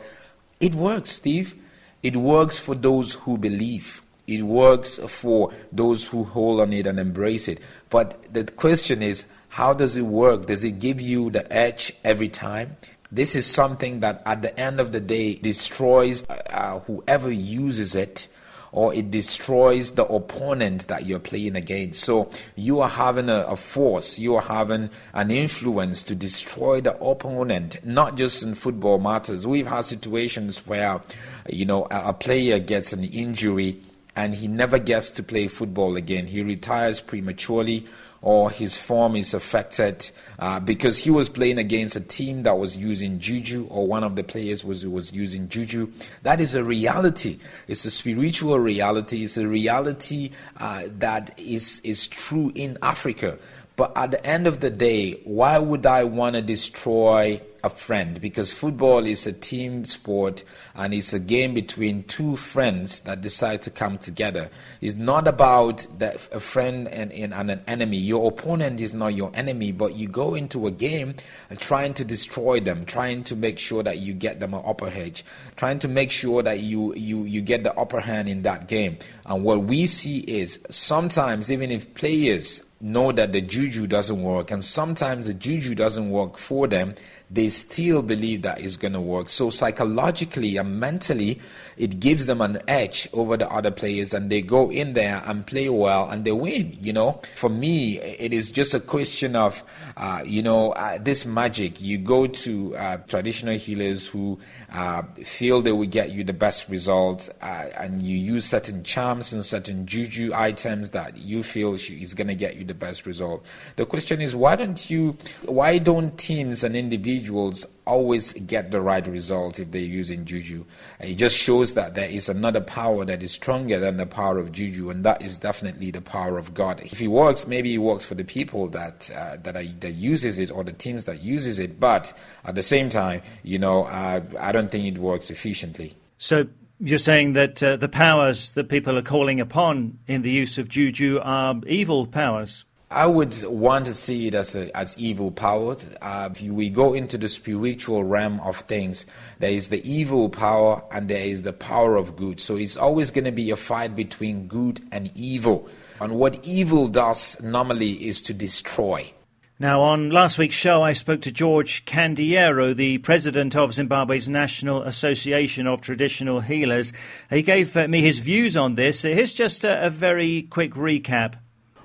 It 0.60 0.76
works 0.76 1.12
steve. 1.14 1.56
It 2.04 2.16
works 2.16 2.60
for 2.60 2.76
those 2.76 3.14
who 3.14 3.40
believe. 3.40 4.04
It 4.28 4.44
works 4.44 5.00
for 5.00 5.52
those 5.72 6.06
who 6.08 6.26
hold 6.26 6.62
on 6.62 6.74
it 6.74 6.86
and 6.86 7.00
embrace 7.00 7.48
it. 7.48 7.60
But 7.90 8.32
the 8.32 8.44
question 8.44 9.02
is 9.02 9.26
how 9.50 9.74
does 9.74 9.98
it 9.98 10.04
work? 10.04 10.46
Does 10.46 10.64
it 10.64 10.80
give 10.80 11.02
you 11.02 11.32
the 11.32 11.52
edge 11.52 11.94
every 12.04 12.30
time? 12.30 12.78
This 13.12 13.36
is 13.36 13.46
something 13.46 14.02
that 14.02 14.22
at 14.26 14.42
the 14.42 14.58
end 14.60 14.80
of 14.80 14.92
the 14.92 15.00
day 15.00 15.36
destroys 15.36 16.26
uh, 16.30 16.80
whoever 16.80 17.32
uses 17.32 17.96
it 17.96 18.28
or 18.72 18.94
it 18.94 19.10
destroys 19.10 19.92
the 19.92 20.06
opponent 20.06 20.88
that 20.88 21.06
you're 21.06 21.20
playing 21.20 21.56
against. 21.56 22.04
So 22.04 22.30
you 22.56 22.82
are 22.82 22.90
having 22.90 23.30
a, 23.30 23.46
a 23.48 23.56
force, 23.56 24.20
you 24.20 24.36
are 24.36 24.42
having 24.42 24.90
an 25.14 25.32
influence 25.32 26.04
to 26.04 26.16
destroy 26.16 26.82
the 26.82 26.96
opponent, 27.02 27.84
not 27.86 28.16
just 28.16 28.44
in 28.44 28.56
football 28.56 29.00
matters. 29.00 29.48
We've 29.48 29.68
had 29.68 29.86
situations 29.86 30.66
where, 30.68 31.02
you 31.48 31.66
know, 31.66 31.88
a, 31.90 32.10
a 32.10 32.14
player 32.14 32.60
gets 32.60 32.92
an 32.94 33.04
injury 33.06 33.82
and 34.16 34.36
he 34.36 34.48
never 34.48 34.80
gets 34.80 35.10
to 35.12 35.24
play 35.24 35.48
football 35.48 35.96
again. 35.96 36.28
He 36.28 36.42
retires 36.42 37.00
prematurely 37.00 37.86
or 38.22 38.50
his 38.50 38.78
form 38.78 39.16
is 39.16 39.34
affected 39.34 40.10
uh, 40.40 40.60
because 40.60 40.98
he 40.98 41.10
was 41.10 41.30
playing 41.30 41.58
against 41.58 41.96
a 41.96 42.00
team 42.00 42.44
that 42.44 42.58
was 42.58 42.76
using 42.76 43.20
juju 43.20 43.68
or 43.70 43.88
one 43.88 44.04
of 44.04 44.16
the 44.16 44.24
players 44.24 44.64
was 44.64 44.86
was 44.86 45.12
using 45.12 45.48
juju. 45.50 45.92
That 46.24 46.42
is 46.42 46.56
a 46.56 46.64
reality. 46.64 47.40
It's 47.68 47.86
a 47.86 47.92
spiritual 47.92 48.60
reality. 48.60 49.24
It's 49.24 49.38
a 49.38 49.48
reality 49.48 50.32
uh, 50.58 50.84
that 51.00 51.38
is 51.40 51.82
is 51.84 52.08
true 52.08 52.52
in 52.56 52.78
africa 52.82 53.38
but 53.78 53.96
at 53.96 54.12
the 54.12 54.26
end 54.26 54.46
of 54.46 54.60
the 54.60 54.70
day 54.70 55.14
why 55.24 55.58
would 55.58 55.86
i 55.86 56.04
want 56.04 56.36
to 56.36 56.42
destroy 56.42 57.42
a 57.64 57.70
friend 57.70 58.22
because 58.22 58.54
football 58.54 59.06
is 59.06 59.28
a 59.28 59.34
team 59.34 59.84
sport 59.84 60.44
and 60.76 60.94
it's 60.94 61.12
a 61.14 61.20
game 61.20 61.54
between 61.54 62.04
two 62.04 62.38
friends 62.38 63.02
that 63.02 63.22
decide 63.22 63.62
to 63.62 63.70
come 63.70 63.98
together. 63.98 64.50
It's 64.80 64.96
not 64.96 65.28
about 65.28 65.86
the, 65.98 66.14
a 66.32 66.40
friend 66.40 66.88
and, 66.88 67.12
and, 67.12 67.34
and, 67.34 67.52
an 67.52 67.62
enemy. 67.68 67.98
Your 67.98 68.30
opponent 68.30 68.80
is 68.80 68.94
not 68.94 69.16
your 69.16 69.32
enemy, 69.34 69.72
but 69.72 69.96
you 69.96 70.08
go 70.08 70.36
into 70.36 70.68
a 70.68 70.72
game 70.72 71.16
trying 71.60 71.94
to 71.96 72.06
destroy 72.06 72.60
them, 72.60 72.86
trying 72.86 73.24
to 73.26 73.36
make 73.36 73.60
sure 73.60 73.84
that 73.84 73.98
you 74.00 74.14
get 74.14 74.40
them 74.40 74.54
an 74.54 74.62
upper 74.66 74.88
edge, 74.88 75.26
trying 75.56 75.80
to 75.80 75.88
make 75.88 76.12
sure 76.12 76.42
that 76.44 76.62
you, 76.62 76.94
you, 76.96 77.24
you 77.24 77.42
get 77.42 77.64
the 77.64 77.78
upper 77.78 78.00
hand 78.00 78.28
in 78.28 78.44
that 78.44 78.68
game. 78.68 78.98
And 79.26 79.44
what 79.44 79.64
we 79.64 79.88
see 79.88 80.20
is 80.20 80.60
sometimes, 80.70 81.52
even 81.52 81.72
if 81.72 81.94
players 81.96 82.62
know 82.80 83.12
that 83.12 83.32
the 83.32 83.42
juju 83.42 83.88
doesn't 83.88 84.22
work, 84.22 84.52
and 84.52 84.64
sometimes 84.64 85.28
the 85.28 85.34
juju 85.34 85.76
doesn't 85.76 86.10
work 86.10 86.38
for 86.38 86.68
them, 86.68 86.96
they 87.30 87.50
still 87.50 88.02
believe 88.02 88.42
that 88.44 88.60
it's 88.60 88.78
going 88.78 88.94
to 88.94 89.02
work. 89.02 89.30
So 89.30 89.50
psychologically 89.50 90.56
and 90.58 90.80
mentally, 90.80 91.42
it 91.76 92.00
gives 92.00 92.26
them 92.26 92.42
an 92.42 92.60
edge 92.68 93.08
over 93.12 93.36
the 93.36 93.50
other 93.52 93.70
players 93.70 94.14
and 94.14 94.32
they 94.32 94.42
go 94.42 94.72
in 94.72 94.94
there 94.94 95.22
and 95.26 95.46
play 95.46 95.70
well 95.70 96.10
and 96.10 96.24
they 96.24 96.32
win, 96.32 96.78
you 96.80 96.94
know. 96.94 97.22
For 97.36 97.50
me, 97.50 98.00
it 98.00 98.34
is 98.34 98.50
just 98.50 98.74
a 98.74 98.80
question 98.80 99.36
of, 99.36 99.64
uh, 99.98 100.24
you 100.26 100.42
know, 100.42 100.72
uh, 100.72 100.98
this 101.00 101.26
magic. 101.26 101.82
You 101.82 101.98
go 101.98 102.28
to 102.28 102.76
uh, 102.78 102.98
traditional 103.08 103.58
healers 103.58 104.08
who 104.08 104.40
uh, 104.72 105.04
feel 105.24 105.62
they 105.62 105.74
will 105.74 105.86
get 105.86 106.12
you 106.12 106.24
the 106.24 106.34
best 106.34 106.70
results 106.70 107.30
uh, 107.42 107.66
and 107.78 108.02
you 108.02 108.18
use 108.18 108.46
certain 108.46 108.84
charms 108.84 109.34
and 109.34 109.46
certain 109.46 109.86
juju 109.86 110.32
items 110.34 110.92
that 110.92 111.18
you 111.18 111.44
feel 111.44 111.74
is 111.74 112.14
going 112.14 112.28
to 112.28 112.36
get 112.36 112.56
you 112.56 112.64
the 112.64 112.74
best 112.74 113.06
result. 113.06 113.44
The 113.76 113.86
question 113.86 114.22
is, 114.22 114.36
why 114.36 114.56
don't 114.56 114.90
you, 114.90 115.18
why 115.44 115.78
don't 115.78 116.18
teams 116.18 116.64
and 116.64 116.76
individuals 116.76 117.17
individuals 117.18 117.66
always 117.86 118.34
get 118.34 118.70
the 118.72 118.80
right 118.82 119.08
result 119.08 119.60
if 119.60 119.72
they're 119.72 119.82
using 119.82 120.26
juju. 120.26 120.66
It 121.00 121.16
just 121.16 121.36
shows 121.36 121.74
that 121.74 121.96
there 121.96 122.10
is 122.10 122.30
another 122.30 122.62
power 122.62 123.06
that 123.06 123.24
is 123.24 123.32
stronger 123.32 123.80
than 123.80 123.98
the 123.98 124.06
power 124.06 124.38
of 124.38 124.52
juju, 124.52 124.90
and 124.92 125.04
that 125.04 125.22
is 125.22 125.38
definitely 125.40 125.92
the 125.92 126.02
power 126.02 126.38
of 126.38 126.54
God. 126.54 126.82
If 126.82 127.02
it 127.02 127.08
works, 127.08 127.48
maybe 127.48 127.74
it 127.74 127.80
works 127.80 128.06
for 128.06 128.16
the 128.16 128.24
people 128.24 128.68
that 128.70 129.10
uh, 129.16 129.38
that, 129.44 129.56
are, 129.56 129.64
that 129.64 129.94
uses 129.94 130.38
it 130.38 130.52
or 130.52 130.64
the 130.64 130.74
teams 130.74 131.06
that 131.06 131.22
uses 131.22 131.58
it. 131.60 131.80
But 131.80 132.14
at 132.46 132.56
the 132.56 132.64
same 132.64 132.90
time, 132.90 133.22
you 133.44 133.58
know, 133.58 133.86
uh, 133.86 134.22
I 134.40 134.52
don't 134.52 134.70
think 134.70 134.86
it 134.86 135.00
works 135.00 135.32
efficiently. 135.32 135.96
So 136.20 136.48
you're 136.80 137.00
saying 137.00 137.34
that 137.34 137.64
uh, 137.64 137.78
the 137.78 137.90
powers 137.90 138.52
that 138.52 138.70
people 138.70 138.98
are 138.98 139.04
calling 139.04 139.40
upon 139.40 139.98
in 140.08 140.22
the 140.22 140.32
use 140.32 140.60
of 140.60 140.68
juju 140.70 141.20
are 141.24 141.56
evil 141.66 142.06
powers. 142.06 142.66
I 142.90 143.06
would 143.06 143.44
want 143.44 143.86
to 143.88 143.94
see 143.94 144.28
it 144.28 144.34
as 144.34 144.56
a, 144.56 144.76
as 144.76 144.98
evil 144.98 145.30
powered. 145.30 145.84
Uh, 146.02 146.30
if 146.32 146.42
we 146.42 146.70
go 146.70 146.94
into 146.94 147.18
the 147.18 147.28
spiritual 147.28 148.06
realm 148.06 148.40
of 148.40 148.58
things, 148.62 149.06
there 149.40 149.52
is 149.52 149.68
the 149.68 149.86
evil 149.90 150.30
power 150.30 150.82
and 150.90 151.10
there 151.10 151.26
is 151.26 151.42
the 151.42 151.52
power 151.52 151.98
of 151.98 152.16
good. 152.16 152.40
So 152.40 152.56
it's 152.56 152.78
always 152.78 153.12
going 153.12 153.26
to 153.26 153.34
be 153.34 153.52
a 153.52 153.58
fight 153.58 153.94
between 153.94 154.48
good 154.48 154.80
and 154.94 155.12
evil. 155.16 155.68
And 156.00 156.14
what 156.14 156.40
evil 156.46 156.88
does 156.88 157.42
normally 157.42 158.08
is 158.08 158.22
to 158.22 158.34
destroy. 158.34 159.12
Now, 159.60 159.82
on 159.82 160.12
last 160.12 160.38
week's 160.38 160.56
show, 160.56 160.82
I 160.84 160.94
spoke 160.94 161.22
to 161.24 161.32
George 161.32 161.84
Kandiero, 161.84 162.74
the 162.74 163.00
president 163.00 163.56
of 163.56 163.74
Zimbabwe's 163.74 164.30
National 164.30 164.84
Association 164.84 165.68
of 165.68 165.82
Traditional 165.82 166.40
Healers. 166.40 166.94
He 167.30 167.42
gave 167.42 167.76
uh, 167.76 167.88
me 167.88 168.02
his 168.02 168.20
views 168.20 168.56
on 168.56 168.76
this. 168.76 169.02
Here's 169.02 169.34
just 169.34 169.66
a, 169.66 169.88
a 169.88 169.90
very 169.90 170.44
quick 170.44 170.74
recap 170.74 171.34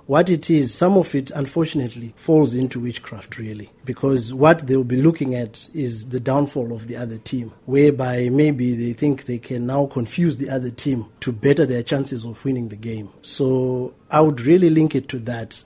what 0.07 0.29
it 0.29 0.51
is, 0.51 0.75
some 0.75 0.97
of 0.97 1.15
it 1.15 1.31
unfortunately 1.31 2.13
falls 2.17 2.55
into 2.55 2.81
witchcraft 2.81 3.39
really, 3.39 3.71
because 3.85 4.35
what 4.35 4.67
they'll 4.67 4.85
be 4.85 5.01
looking 5.01 5.35
at 5.35 5.69
is 5.75 6.09
the 6.09 6.21
downfall 6.21 6.73
of 6.73 6.87
the 6.89 6.97
other 6.97 7.19
team, 7.19 7.53
whereby 7.67 8.29
maybe 8.29 8.75
they 8.75 8.93
think 8.93 9.25
they 9.25 9.39
can 9.39 9.67
now 9.67 9.87
confuse 9.87 10.37
the 10.37 10.51
other 10.51 10.71
team 10.71 11.07
to 11.21 11.33
better 11.33 11.65
their 11.67 11.83
chances 11.83 12.25
of 12.25 12.45
winning 12.45 12.69
the 12.69 12.77
game. 12.77 13.09
So 13.23 13.95
I 14.11 14.21
would 14.21 14.41
really 14.41 14.71
link 14.71 14.95
it 14.95 15.09
to 15.09 15.19
that. 15.21 15.63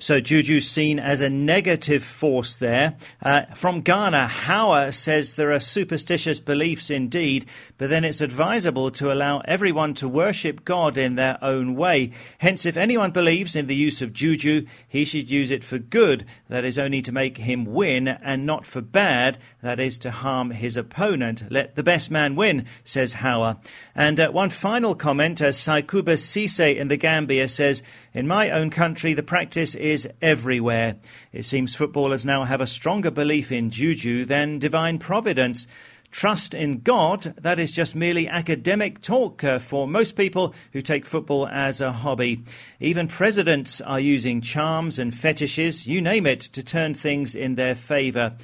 So 0.00 0.18
Juju 0.18 0.58
seen 0.58 0.98
as 0.98 1.20
a 1.20 1.30
negative 1.30 2.02
force 2.02 2.56
there. 2.56 2.96
Uh, 3.22 3.42
from 3.54 3.80
Ghana, 3.80 4.28
Hauer 4.28 4.92
says 4.92 5.34
there 5.34 5.52
are 5.52 5.60
superstitious 5.60 6.40
beliefs 6.40 6.90
indeed, 6.90 7.46
but 7.78 7.90
then 7.90 8.04
it's 8.04 8.20
advisable 8.20 8.90
to 8.92 9.12
allow 9.12 9.38
everyone 9.40 9.94
to 9.94 10.08
worship 10.08 10.64
God 10.64 10.98
in 10.98 11.14
their 11.14 11.38
own 11.42 11.76
way. 11.76 12.10
Hence, 12.38 12.66
if 12.66 12.76
anyone 12.76 13.12
believes 13.12 13.54
in 13.54 13.68
the 13.68 13.76
use 13.76 14.02
of 14.02 14.12
Juju, 14.12 14.66
he 14.88 15.04
should 15.04 15.30
use 15.30 15.52
it 15.52 15.62
for 15.62 15.78
good, 15.78 16.26
that 16.48 16.64
is 16.64 16.78
only 16.78 17.00
to 17.02 17.12
make 17.12 17.38
him 17.38 17.64
win, 17.64 18.08
and 18.08 18.44
not 18.44 18.66
for 18.66 18.80
bad, 18.80 19.38
that 19.62 19.78
is 19.78 19.98
to 20.00 20.10
harm 20.10 20.50
his 20.50 20.76
opponent. 20.76 21.44
Let 21.50 21.76
the 21.76 21.84
best 21.84 22.10
man 22.10 22.34
win, 22.34 22.66
says 22.82 23.14
Hauer. 23.14 23.58
And 23.94 24.18
uh, 24.18 24.30
one 24.30 24.50
final 24.50 24.96
comment, 24.96 25.40
as 25.40 25.60
Saikuba 25.60 26.18
Sise 26.18 26.76
in 26.76 26.88
the 26.88 26.96
Gambia 26.96 27.46
says, 27.46 27.80
in 28.12 28.26
my 28.26 28.50
own 28.50 28.70
country, 28.70 29.14
the 29.14 29.22
practice 29.22 29.76
is 29.84 30.08
everywhere. 30.22 30.96
It 31.30 31.44
seems 31.44 31.76
footballers 31.76 32.24
now 32.24 32.44
have 32.44 32.62
a 32.62 32.66
stronger 32.66 33.10
belief 33.10 33.52
in 33.52 33.68
juju 33.68 34.24
than 34.24 34.58
divine 34.58 34.98
providence. 34.98 35.66
Trust 36.10 36.54
in 36.54 36.80
God, 36.80 37.34
that 37.42 37.58
is 37.58 37.70
just 37.70 37.94
merely 37.94 38.26
academic 38.26 39.02
talk 39.02 39.44
uh, 39.44 39.58
for 39.58 39.86
most 39.86 40.16
people 40.16 40.54
who 40.72 40.80
take 40.80 41.04
football 41.04 41.46
as 41.48 41.82
a 41.82 41.92
hobby. 41.92 42.44
Even 42.80 43.08
presidents 43.08 43.82
are 43.82 44.00
using 44.00 44.40
charms 44.40 44.98
and 44.98 45.14
fetishes, 45.14 45.86
you 45.86 46.00
name 46.00 46.24
it, 46.24 46.40
to 46.40 46.62
turn 46.62 46.94
things 46.94 47.34
in 47.34 47.56
their 47.56 47.74
favour. 47.74 48.36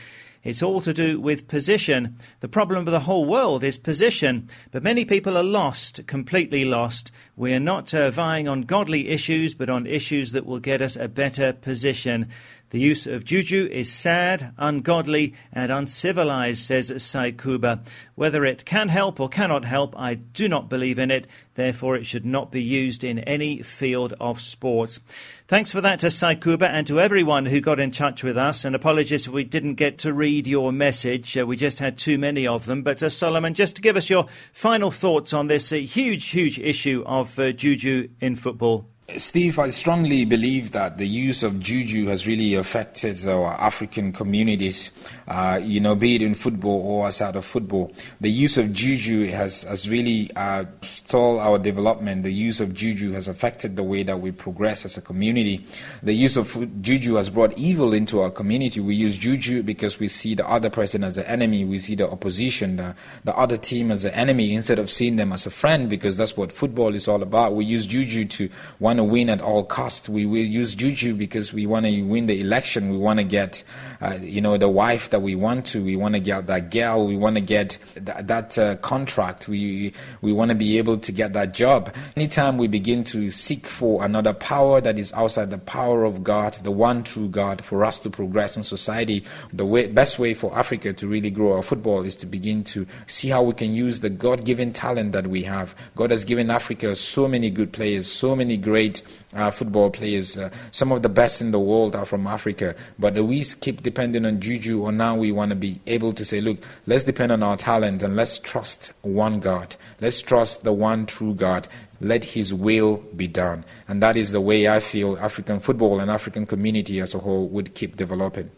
It's 0.43 0.63
all 0.63 0.81
to 0.81 0.95
do 0.95 1.21
with 1.21 1.49
position. 1.49 2.17
The 2.41 2.49
problem 2.49 2.87
of 2.87 2.93
the 2.93 3.01
whole 3.01 3.27
world 3.27 3.63
is 3.63 3.77
position. 3.77 4.49
But 4.71 4.83
many 4.83 5.05
people 5.05 5.37
are 5.37 5.43
lost, 5.43 6.07
completely 6.07 6.65
lost. 6.65 7.13
We 7.37 7.53
are 7.53 7.61
not 7.61 7.93
uh, 7.93 8.11
vying 8.11 8.49
on 8.49 8.63
godly 8.63 9.09
issues, 9.09 9.55
but 9.55 9.69
on 9.69 9.87
issues 9.87 10.33
that 10.33 10.47
will 10.47 10.59
get 10.59 10.81
us 10.81 10.97
a 10.97 11.09
better 11.09 11.53
position. 11.53 12.31
The 12.71 12.79
use 12.79 13.09
of 13.09 13.25
juju 13.25 13.69
is 13.73 13.93
sad, 13.93 14.55
ungodly, 14.57 15.35
and 15.53 15.73
uncivilized, 15.73 16.65
says 16.65 16.93
Saikuba. 16.93 17.85
Whether 18.15 18.45
it 18.45 18.65
can 18.65 18.89
help 18.89 19.19
or 19.19 19.29
cannot 19.29 19.65
help, 19.65 19.99
I 19.99 20.15
do 20.15 20.49
not 20.49 20.69
believe 20.69 20.97
in 20.97 21.11
it. 21.11 21.27
Therefore, 21.57 21.97
it 21.97 22.07
should 22.07 22.25
not 22.25 22.53
be 22.53 22.63
used 22.63 23.03
in 23.03 23.19
any 23.19 23.61
field 23.63 24.15
of 24.21 24.41
sports. 24.41 25.01
Thanks 25.49 25.73
for 25.73 25.81
that 25.81 25.99
to 25.99 26.07
Saikuba 26.07 26.69
and 26.69 26.87
to 26.87 27.01
everyone 27.01 27.47
who 27.47 27.61
got 27.61 27.81
in 27.81 27.91
touch 27.91 28.23
with 28.23 28.37
us. 28.37 28.65
And 28.65 28.77
apologies 28.77 29.27
if 29.27 29.33
we 29.33 29.43
didn't 29.43 29.75
get 29.75 29.99
to 29.99 30.13
read 30.13 30.47
your 30.47 30.71
message. 30.71 31.37
Uh, 31.37 31.45
we 31.45 31.57
just 31.57 31.81
had 31.81 31.99
too 31.99 32.19
many 32.19 32.47
of 32.47 32.67
them. 32.67 32.85
But 32.85 33.03
uh, 33.03 33.11
Solomon, 33.11 33.55
just 33.55 33.75
to 33.77 33.83
give 33.83 33.97
us 33.97 34.09
your 34.09 34.27
final 34.53 34.93
thoughts 34.93 35.33
on 35.33 35.49
this 35.49 35.73
uh, 35.73 35.77
huge, 35.77 36.29
huge 36.29 36.61
issue 36.61 37.03
of 37.05 37.37
uh, 37.37 37.51
juju 37.51 38.11
in 38.21 38.37
football. 38.37 38.87
Steve, 39.17 39.59
I 39.59 39.71
strongly 39.71 40.25
believe 40.25 40.71
that 40.73 40.99
the 40.99 41.07
use 41.07 41.43
of 41.43 41.59
juju 41.59 42.07
has 42.07 42.27
really 42.27 42.55
affected 42.55 43.27
our 43.27 43.53
African 43.53 44.13
communities, 44.13 44.91
uh, 45.27 45.61
you 45.63 45.81
know, 45.81 45.95
be 45.95 46.17
it 46.17 46.23
in 46.23 46.35
football 46.35 46.81
or 46.83 47.07
outside 47.07 47.35
of 47.35 47.45
football. 47.45 47.93
The 48.21 48.31
use 48.31 48.59
of 48.59 48.73
juju 48.73 49.29
has, 49.29 49.65
has 49.65 49.89
really 49.89 50.31
uh, 50.37 50.65
stalled 50.83 51.41
our 51.41 51.59
development. 51.59 52.23
The 52.23 52.33
use 52.33 52.61
of 52.61 52.73
juju 52.73 53.13
has 53.13 53.27
affected 53.27 53.77
the 53.77 53.83
way 53.83 54.03
that 54.03 54.21
we 54.21 54.31
progress 54.31 54.85
as 54.85 54.97
a 54.97 55.01
community. 55.01 55.67
The 56.03 56.15
use 56.15 56.37
of 56.37 56.83
juju 56.83 57.15
has 57.15 57.31
brought 57.31 57.57
evil 57.59 57.93
into 57.93 58.21
our 58.21 58.31
community. 58.31 58.81
We 58.81 58.95
use 58.95 59.19
juju 59.19 59.63
because 59.63 59.99
we 59.99 60.09
see 60.09 60.35
the 60.35 60.49
other 60.49 60.71
person 60.71 61.05
as 61.05 61.17
the 61.17 61.29
enemy. 61.29 61.65
We 61.65 61.79
see 61.79 61.97
the 61.97 62.09
opposition, 62.09 62.77
the, 62.77 62.95
the 63.25 63.37
other 63.37 63.57
team 63.57 63.91
as 63.91 64.03
the 64.03 64.17
enemy 64.17 64.55
instead 64.55 64.79
of 64.79 64.91
seeing 64.91 65.17
them 65.17 65.33
as 65.33 65.47
a 65.47 65.51
friend 65.51 65.89
because 65.91 66.17
that's 66.17 66.37
what 66.37 66.53
football 66.53 66.95
is 66.95 67.09
all 67.09 67.23
about. 67.23 67.55
We 67.55 67.65
use 67.65 67.87
juju 67.87 68.27
to 68.27 68.49
one 68.79 69.00
to 69.01 69.05
win 69.05 69.31
at 69.31 69.41
all 69.41 69.65
costs. 69.65 70.09
We 70.09 70.27
will 70.27 70.39
use 70.39 70.75
juju 70.75 71.15
because 71.15 71.53
we 71.53 71.67
want 71.67 71.87
to 71.87 72.03
win 72.03 72.27
the 72.27 72.41
election. 72.41 72.91
We 72.91 72.99
want 72.99 73.19
to 73.19 73.25
get, 73.25 73.65
uh, 74.01 74.19
you 74.21 74.41
know, 74.41 74.57
the 74.57 74.69
wife 74.69 75.11
that 75.11 75.23
we 75.23 75.35
want 75.35 75.67
to. 75.67 75.83
We 75.83 75.97
want 75.97 76.15
to 76.15 76.21
get 76.21 76.47
that 76.47 76.71
girl. 76.71 77.07
We 77.07 77.17
want 77.17 77.37
to 77.37 77.41
get 77.43 77.79
th- 77.95 78.25
that 78.25 78.59
uh, 78.59 78.77
contract. 78.77 79.49
We 79.49 79.93
we 80.21 80.33
want 80.33 80.51
to 80.51 80.57
be 80.57 80.79
able 80.79 80.99
to 80.99 81.13
get 81.13 81.33
that 81.35 81.55
job. 81.55 81.95
Anytime 82.17 82.59
we 82.59 82.69
begin 82.69 83.05
to 83.05 83.31
seek 83.31 83.67
for 83.67 84.05
another 84.05 84.33
power 84.33 84.81
that 84.81 84.99
is 84.99 85.13
outside 85.13 85.51
the 85.51 85.59
power 85.59 86.05
of 86.05 86.25
God, 86.25 86.55
the 86.63 86.71
one 86.71 87.03
true 87.03 87.29
God, 87.29 87.63
for 87.63 87.85
us 87.85 87.99
to 88.01 88.11
progress 88.11 88.57
in 88.57 88.65
society, 88.65 89.25
the 89.53 89.67
way, 89.67 89.87
best 89.87 90.19
way 90.19 90.35
for 90.35 90.57
Africa 90.57 90.93
to 90.95 91.07
really 91.07 91.31
grow 91.31 91.53
our 91.53 91.63
football 91.63 92.03
is 92.05 92.17
to 92.17 92.27
begin 92.27 92.65
to 92.65 92.87
see 93.07 93.29
how 93.29 93.43
we 93.43 93.53
can 93.53 93.73
use 93.73 94.01
the 94.01 94.11
God-given 94.11 94.73
talent 94.73 95.13
that 95.13 95.27
we 95.27 95.43
have. 95.43 95.75
God 95.95 96.11
has 96.11 96.25
given 96.25 96.51
Africa 96.51 96.97
so 96.97 97.29
many 97.29 97.51
good 97.51 97.73
players, 97.73 98.11
so 98.11 98.35
many 98.35 98.57
great 98.57 98.90
uh, 99.35 99.51
football 99.51 99.91
players. 99.91 100.37
Uh, 100.37 100.51
some 100.73 100.93
of 100.93 101.03
the 101.03 101.09
best 101.09 101.41
in 101.41 101.51
the 101.51 101.61
world 101.61 101.95
are 101.95 102.05
from 102.05 102.27
Africa. 102.27 102.75
But 102.99 103.15
we 103.15 103.45
keep 103.45 103.83
depending 103.83 104.25
on 104.27 104.41
Juju, 104.41 104.83
or 104.83 104.93
now 104.93 105.17
we 105.17 105.33
want 105.33 105.51
to 105.51 105.57
be 105.57 105.81
able 105.87 106.13
to 106.15 106.25
say, 106.25 106.41
look, 106.41 106.59
let's 106.87 107.05
depend 107.05 107.33
on 107.33 107.43
our 107.43 107.57
talent 107.57 108.03
and 108.03 108.17
let's 108.17 108.39
trust 108.39 108.93
one 109.03 109.41
God. 109.41 109.77
Let's 110.01 110.21
trust 110.21 110.65
the 110.65 110.73
one 110.73 111.07
true 111.07 111.35
God. 111.35 111.69
Let 112.01 112.25
His 112.25 112.53
will 112.55 112.97
be 113.17 113.29
done. 113.29 113.65
And 113.89 114.03
that 114.03 114.17
is 114.17 114.33
the 114.33 114.41
way 114.41 114.69
I 114.69 114.81
feel 114.81 115.19
African 115.19 115.61
football 115.61 116.01
and 116.01 116.11
African 116.11 116.47
community 116.47 117.01
as 117.01 117.15
a 117.15 117.19
whole 117.19 117.49
would 117.49 117.75
keep 117.75 117.97
developing. 117.97 118.51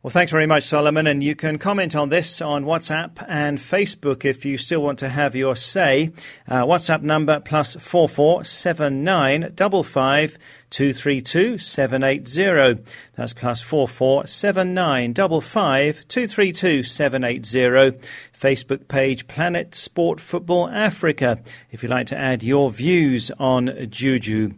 Well, 0.00 0.12
thanks 0.12 0.30
very 0.30 0.46
much, 0.46 0.62
Solomon. 0.62 1.08
And 1.08 1.24
you 1.24 1.34
can 1.34 1.58
comment 1.58 1.96
on 1.96 2.08
this 2.08 2.40
on 2.40 2.64
WhatsApp 2.64 3.24
and 3.26 3.58
Facebook 3.58 4.24
if 4.24 4.44
you 4.44 4.56
still 4.56 4.80
want 4.80 5.00
to 5.00 5.08
have 5.08 5.34
your 5.34 5.56
say. 5.56 6.12
Uh, 6.46 6.62
WhatsApp 6.62 7.02
number 7.02 7.40
plus 7.40 7.74
four 7.74 8.08
four 8.08 8.44
seven 8.44 9.02
nine 9.02 9.50
double 9.56 9.82
five 9.82 10.38
two 10.70 10.92
three 10.92 11.20
two 11.20 11.58
seven 11.58 12.04
eight 12.04 12.28
zero. 12.28 12.78
That's 13.16 13.32
plus 13.32 13.60
four 13.60 13.88
four 13.88 14.24
seven 14.28 14.72
nine 14.72 15.14
double 15.14 15.40
five 15.40 16.06
two 16.06 16.28
three 16.28 16.52
two 16.52 16.84
seven 16.84 17.24
eight 17.24 17.44
zero. 17.44 17.90
Facebook 18.32 18.86
page 18.86 19.26
Planet 19.26 19.74
Sport 19.74 20.20
Football 20.20 20.68
Africa. 20.68 21.40
If 21.72 21.82
you'd 21.82 21.90
like 21.90 22.06
to 22.06 22.16
add 22.16 22.44
your 22.44 22.70
views 22.70 23.32
on 23.40 23.88
Juju. 23.90 24.52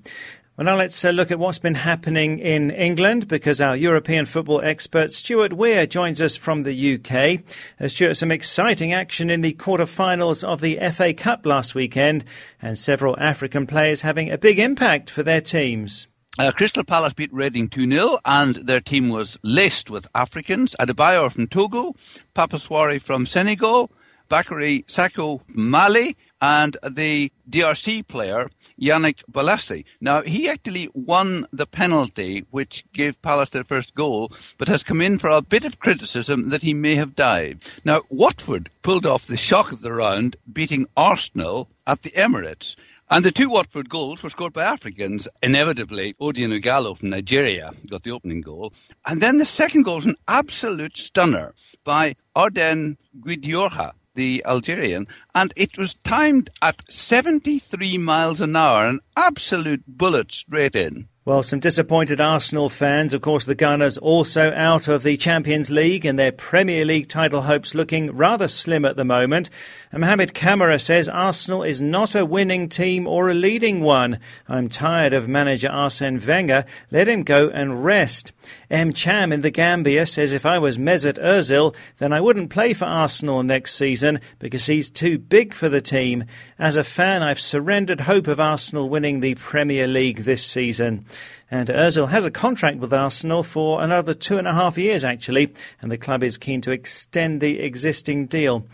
Well, 0.61 0.67
now 0.67 0.77
let's 0.77 1.03
uh, 1.07 1.09
look 1.09 1.31
at 1.31 1.39
what's 1.39 1.59
been 1.59 1.75
happening 1.75 2.39
in 2.39 2.71
England 2.71 3.29
because 3.29 3.63
our 3.63 3.75
European 3.75 4.27
football 4.27 4.61
expert 4.61 5.11
Stuart 5.11 5.55
Weir 5.55 5.87
joins 5.87 6.21
us 6.21 6.37
from 6.37 6.65
the 6.65 6.97
UK. 6.97 7.41
Uh, 7.81 7.89
Stuart, 7.89 8.19
some 8.19 8.31
exciting 8.31 8.93
action 8.93 9.31
in 9.31 9.41
the 9.41 9.55
quarter-finals 9.55 10.45
of 10.45 10.61
the 10.61 10.79
FA 10.93 11.15
Cup 11.15 11.47
last 11.47 11.75
weekend 11.75 12.27
and 12.61 12.79
several 12.79 13.19
African 13.19 13.67
players 13.67 14.03
having 14.03 14.31
a 14.31 14.37
big 14.37 14.59
impact 14.59 15.09
for 15.09 15.23
their 15.23 15.41
teams. 15.41 16.09
Uh, 16.39 16.53
Crystal 16.55 16.85
Palace 16.85 17.15
beat 17.15 17.33
Reading 17.33 17.67
2 17.67 17.91
0, 17.91 18.19
and 18.27 18.57
their 18.57 18.83
team 18.83 19.09
was 19.09 19.39
laced 19.43 19.89
with 19.89 20.07
Africans. 20.15 20.77
Adebayor 20.79 21.33
from 21.33 21.47
Togo, 21.47 21.95
Pape 22.35 22.51
Souaré 22.51 23.01
from 23.01 23.25
Senegal, 23.25 23.91
Bakary 24.29 24.85
Sako 24.91 25.41
Mali, 25.49 26.19
and 26.41 26.77
the 26.89 27.31
DRC 27.49 28.07
player 28.07 28.51
Yannick 28.81 29.23
Bolasie. 29.31 29.85
Now 30.01 30.23
he 30.23 30.49
actually 30.49 30.89
won 30.95 31.47
the 31.53 31.67
penalty 31.67 32.45
which 32.51 32.85
gave 32.93 33.21
Palace 33.23 33.51
their 33.51 33.65
first 33.65 33.95
goal, 33.95 34.33
but 34.59 34.69
has 34.69 34.83
come 34.83 35.01
in 35.01 35.19
for 35.19 35.29
a 35.29 35.43
bit 35.43 35.65
of 35.65 35.81
criticism 35.81 36.51
that 36.51 36.63
he 36.63 36.75
may 36.75 36.95
have 36.95 37.17
dived. 37.17 37.81
Now 37.85 38.03
Watford 38.11 38.71
pulled 38.83 39.07
off 39.07 39.27
the 39.27 39.37
shock 39.37 39.73
of 39.73 39.83
the 39.83 39.93
round, 39.93 40.37
beating 40.51 40.87
Arsenal 40.97 41.69
at 41.87 42.03
the 42.03 42.11
Emirates. 42.11 42.77
And 43.13 43.25
the 43.25 43.33
two 43.33 43.51
Watford 43.51 43.89
goals 43.89 44.23
were 44.23 44.31
scored 44.31 44.53
by 44.53 44.63
Africans. 44.63 45.27
Inevitably, 45.43 46.15
Odion 46.21 46.57
Ighalo 46.57 46.97
from 46.97 47.11
Nigeria 47.11 47.73
got 47.89 48.05
the 48.05 48.13
opening 48.13 48.41
goal. 48.41 48.73
And 49.05 49.21
then 49.21 49.39
the 49.39 49.45
second 49.45 49.83
goal 49.83 49.97
was 49.97 50.07
an 50.07 50.15
absolute 50.29 50.97
stunner 50.97 51.53
by 51.83 52.15
Adlène 52.37 52.99
Guedioura 53.21 53.95
the 54.15 54.43
Algerian, 54.47 55.07
and 55.35 55.53
it 55.57 55.77
was 55.77 55.95
timed 55.95 56.51
at 56.63 56.91
73 56.91 57.99
miles 57.99 58.41
an 58.41 58.57
hour, 58.57 58.87
an 58.87 59.01
absolute 59.17 59.85
bullet 59.87 60.33
straight 60.33 60.75
in. 60.75 61.09
Well, 61.27 61.43
some 61.43 61.61
disappointed 61.61 62.19
Arsenal 62.19 62.71
fans. 62.71 63.13
Of 63.13 63.21
course, 63.21 63.45
the 63.45 63.55
Gunners 63.55 63.99
also 63.99 64.55
out 64.55 64.89
of 64.89 65.03
the 65.03 65.19
Champions 65.19 65.71
League 65.71 66.07
and 66.07 66.19
their 66.19 66.33
Premier 66.33 66.87
League 66.87 67.09
title 67.09 67.43
hopes 67.43 67.75
looking 67.75 68.17
rather 68.17 68.49
slim 68.49 68.87
at 68.87 68.97
the 68.97 69.05
moment. 69.05 69.51
And 69.93 70.01
Mohamed 70.01 70.33
Kamara 70.33 70.81
says 70.81 71.11
Arsenal 71.11 71.63
is 71.63 71.79
not 71.79 72.15
a 72.15 72.25
winning 72.25 72.71
team 72.71 73.07
or 73.07 73.29
a 73.29 73.35
leading 73.35 73.83
one. 73.83 74.19
I'm 74.49 74.71
tired 74.71 75.13
of 75.13 75.29
manager 75.29 75.69
Arsene 75.69 76.19
Wenger. 76.27 76.65
Let 76.91 77.07
him 77.07 77.23
go 77.23 77.51
and 77.51 77.85
rest. 77.85 78.33
M. 78.71 78.95
Cham 78.95 79.31
in 79.31 79.43
the 79.43 79.51
Gambia 79.51 80.07
says 80.07 80.33
if 80.33 80.47
I 80.47 80.59
was 80.59 80.79
Mesut 80.79 81.23
Ozil, 81.23 81.77
then 81.99 82.15
I 82.15 82.23
wouldn't 82.23 82.49
play 82.49 82.73
for 82.73 82.87
Arsenal 82.87 83.43
next 83.43 83.75
season 83.75 84.21
because 84.39 84.65
he's 84.65 84.89
too 84.89 85.19
big 85.19 85.53
for 85.53 85.69
the 85.69 85.83
team. 85.83 86.25
As 86.59 86.79
a 86.79 86.85
fan, 86.85 87.23
I've 87.23 87.41
surrendered 87.41 88.03
hope 88.03 88.27
of 88.27 88.41
Arsenal 88.41 88.89
winning 88.89 89.21
the 89.21 89.35
Premier 89.35 89.87
League 89.87 90.21
this 90.21 90.47
season. 90.47 91.05
And 91.51 91.69
Ozil 91.69 92.09
has 92.09 92.25
a 92.25 92.31
contract 92.31 92.79
with 92.79 92.93
Arsenal 92.93 93.43
for 93.43 93.83
another 93.83 94.15
two 94.15 94.39
and 94.39 94.47
a 94.47 94.55
half 94.55 94.79
years, 94.79 95.05
actually, 95.05 95.53
and 95.81 95.91
the 95.91 95.99
club 95.99 96.23
is 96.23 96.39
keen 96.39 96.61
to 96.63 96.71
extend 96.71 97.41
the 97.41 97.61
existing 97.61 98.27
deal. 98.27 98.67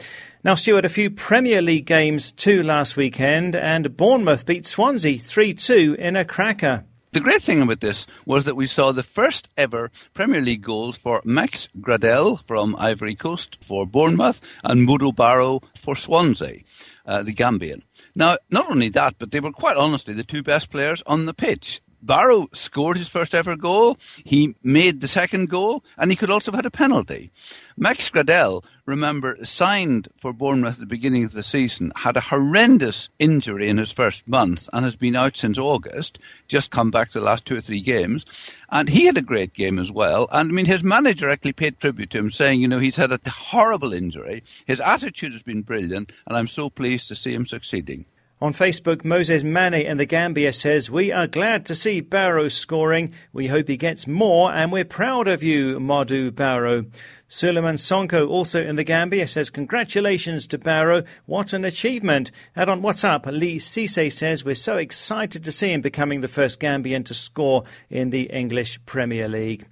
Now, 0.44 0.54
Stuart, 0.54 0.84
a 0.84 0.88
few 0.88 1.10
Premier 1.10 1.62
League 1.62 1.86
games 1.86 2.32
too 2.32 2.62
last 2.62 2.96
weekend, 2.96 3.56
and 3.56 3.96
Bournemouth 3.96 4.46
beat 4.46 4.66
Swansea 4.66 5.18
3 5.18 5.54
2 5.54 5.96
in 5.98 6.16
a 6.16 6.24
cracker. 6.24 6.84
The 7.16 7.22
great 7.22 7.40
thing 7.40 7.62
about 7.62 7.80
this 7.80 8.06
was 8.26 8.44
that 8.44 8.56
we 8.56 8.66
saw 8.66 8.92
the 8.92 9.02
first 9.02 9.50
ever 9.56 9.90
Premier 10.12 10.42
League 10.42 10.60
goals 10.60 10.98
for 10.98 11.22
Max 11.24 11.66
Gradel 11.80 12.46
from 12.46 12.76
Ivory 12.78 13.14
Coast 13.14 13.56
for 13.62 13.86
Bournemouth 13.86 14.40
and 14.62 14.86
Modou 14.86 15.16
Barrow 15.16 15.60
for 15.74 15.96
Swansea, 15.96 16.60
uh, 17.06 17.22
the 17.22 17.32
Gambian. 17.32 17.80
Now, 18.14 18.36
not 18.50 18.70
only 18.70 18.90
that, 18.90 19.14
but 19.18 19.30
they 19.30 19.40
were 19.40 19.52
quite 19.52 19.78
honestly 19.78 20.12
the 20.12 20.24
two 20.24 20.42
best 20.42 20.70
players 20.70 21.02
on 21.06 21.24
the 21.24 21.32
pitch. 21.32 21.80
Barrow 22.06 22.48
scored 22.52 22.96
his 22.96 23.08
first 23.08 23.34
ever 23.34 23.56
goal. 23.56 23.98
He 24.24 24.54
made 24.62 25.00
the 25.00 25.08
second 25.08 25.50
goal, 25.50 25.84
and 25.98 26.10
he 26.10 26.16
could 26.16 26.30
also 26.30 26.52
have 26.52 26.58
had 26.58 26.66
a 26.66 26.70
penalty. 26.70 27.32
Max 27.76 28.08
Gradel, 28.08 28.64
remember, 28.86 29.36
signed 29.44 30.08
for 30.20 30.32
Bournemouth 30.32 30.74
at 30.74 30.80
the 30.80 30.86
beginning 30.86 31.24
of 31.24 31.32
the 31.32 31.42
season, 31.42 31.92
had 31.96 32.16
a 32.16 32.20
horrendous 32.20 33.08
injury 33.18 33.68
in 33.68 33.76
his 33.76 33.90
first 33.90 34.26
month, 34.26 34.68
and 34.72 34.84
has 34.84 34.96
been 34.96 35.16
out 35.16 35.36
since 35.36 35.58
August. 35.58 36.18
Just 36.48 36.70
come 36.70 36.90
back 36.90 37.10
to 37.10 37.18
the 37.18 37.24
last 37.24 37.44
two 37.44 37.56
or 37.56 37.60
three 37.60 37.82
games, 37.82 38.24
and 38.70 38.88
he 38.88 39.06
had 39.06 39.18
a 39.18 39.22
great 39.22 39.52
game 39.52 39.78
as 39.78 39.90
well. 39.90 40.28
And 40.30 40.50
I 40.50 40.52
mean, 40.52 40.66
his 40.66 40.84
manager 40.84 41.28
actually 41.28 41.52
paid 41.52 41.80
tribute 41.80 42.10
to 42.10 42.18
him, 42.18 42.30
saying, 42.30 42.60
you 42.60 42.68
know, 42.68 42.78
he's 42.78 42.96
had 42.96 43.12
a 43.12 43.20
horrible 43.28 43.92
injury. 43.92 44.44
His 44.66 44.80
attitude 44.80 45.32
has 45.32 45.42
been 45.42 45.62
brilliant, 45.62 46.12
and 46.26 46.36
I'm 46.36 46.48
so 46.48 46.70
pleased 46.70 47.08
to 47.08 47.16
see 47.16 47.34
him 47.34 47.46
succeeding. 47.46 48.06
On 48.38 48.52
Facebook, 48.52 49.02
Moses 49.02 49.42
Mane 49.42 49.72
in 49.72 49.96
the 49.96 50.04
Gambia 50.04 50.52
says, 50.52 50.90
We 50.90 51.10
are 51.10 51.26
glad 51.26 51.64
to 51.66 51.74
see 51.74 52.02
Barrow 52.02 52.48
scoring. 52.48 53.14
We 53.32 53.46
hope 53.46 53.66
he 53.66 53.78
gets 53.78 54.06
more, 54.06 54.52
and 54.52 54.70
we're 54.70 54.84
proud 54.84 55.26
of 55.26 55.42
you, 55.42 55.80
Modou 55.80 56.34
Barrow. 56.34 56.84
Suleiman 57.28 57.76
Sonko, 57.76 58.28
also 58.28 58.62
in 58.62 58.76
the 58.76 58.84
Gambia, 58.84 59.26
says, 59.26 59.48
Congratulations 59.48 60.46
to 60.48 60.58
Barrow. 60.58 61.04
What 61.24 61.54
an 61.54 61.64
achievement. 61.64 62.30
And 62.54 62.68
on 62.68 62.82
WhatsApp, 62.82 63.24
Lee 63.24 63.56
Cisse 63.56 64.12
says, 64.12 64.44
We're 64.44 64.54
so 64.54 64.76
excited 64.76 65.42
to 65.42 65.50
see 65.50 65.72
him 65.72 65.80
becoming 65.80 66.20
the 66.20 66.28
first 66.28 66.60
Gambian 66.60 67.06
to 67.06 67.14
score 67.14 67.64
in 67.88 68.10
the 68.10 68.24
English 68.24 68.84
Premier 68.84 69.28
League. 69.28 69.64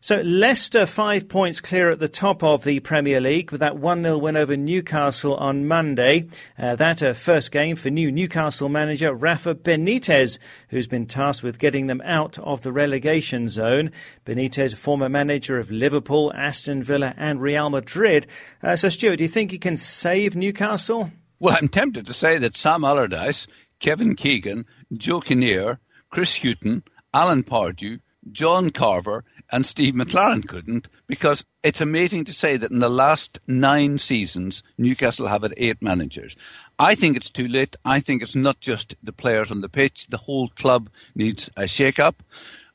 So 0.00 0.20
Leicester 0.20 0.86
five 0.86 1.28
points 1.28 1.60
clear 1.60 1.90
at 1.90 1.98
the 1.98 2.08
top 2.08 2.44
of 2.44 2.62
the 2.62 2.78
Premier 2.78 3.20
League 3.20 3.50
with 3.50 3.58
that 3.60 3.74
1-0 3.74 4.20
win 4.20 4.36
over 4.36 4.56
Newcastle 4.56 5.34
on 5.34 5.66
Monday. 5.66 6.28
Uh, 6.56 6.76
that 6.76 7.02
a 7.02 7.14
first 7.14 7.50
game 7.50 7.74
for 7.74 7.90
new 7.90 8.12
Newcastle 8.12 8.68
manager 8.68 9.12
Rafa 9.12 9.56
Benitez, 9.56 10.38
who's 10.68 10.86
been 10.86 11.06
tasked 11.06 11.42
with 11.42 11.58
getting 11.58 11.88
them 11.88 12.00
out 12.04 12.38
of 12.38 12.62
the 12.62 12.70
relegation 12.70 13.48
zone. 13.48 13.90
Benitez, 14.24 14.76
former 14.76 15.08
manager 15.08 15.58
of 15.58 15.72
Liverpool, 15.72 16.32
Aston 16.32 16.80
Villa 16.84 17.12
and 17.16 17.42
Real 17.42 17.68
Madrid. 17.68 18.28
Uh, 18.62 18.76
so 18.76 18.88
Stuart, 18.88 19.16
do 19.16 19.24
you 19.24 19.28
think 19.28 19.50
he 19.50 19.58
can 19.58 19.76
save 19.76 20.36
Newcastle? 20.36 21.10
Well, 21.40 21.56
I'm 21.60 21.68
tempted 21.68 22.06
to 22.06 22.12
say 22.12 22.38
that 22.38 22.56
Sam 22.56 22.84
Allardyce, 22.84 23.48
Kevin 23.80 24.14
Keegan, 24.14 24.64
Joe 24.92 25.20
Kinnear, 25.20 25.80
Chris 26.08 26.36
Hughton, 26.36 26.84
Alan 27.12 27.42
Pardew, 27.42 27.98
John 28.32 28.70
Carver 28.70 29.24
and 29.50 29.64
Steve 29.64 29.94
McClaren 29.94 30.46
couldn't 30.46 30.88
because 31.06 31.44
it's 31.62 31.80
amazing 31.80 32.24
to 32.24 32.32
say 32.32 32.56
that 32.56 32.70
in 32.70 32.78
the 32.78 32.88
last 32.88 33.38
nine 33.46 33.98
seasons, 33.98 34.62
Newcastle 34.76 35.28
have 35.28 35.42
had 35.42 35.54
eight 35.56 35.82
managers. 35.82 36.36
I 36.78 36.94
think 36.94 37.16
it's 37.16 37.30
too 37.30 37.48
late. 37.48 37.76
I 37.84 38.00
think 38.00 38.22
it's 38.22 38.34
not 38.34 38.60
just 38.60 38.94
the 39.02 39.12
players 39.12 39.50
on 39.50 39.60
the 39.60 39.68
pitch. 39.68 40.06
The 40.08 40.16
whole 40.18 40.48
club 40.48 40.90
needs 41.14 41.50
a 41.56 41.66
shake-up. 41.66 42.22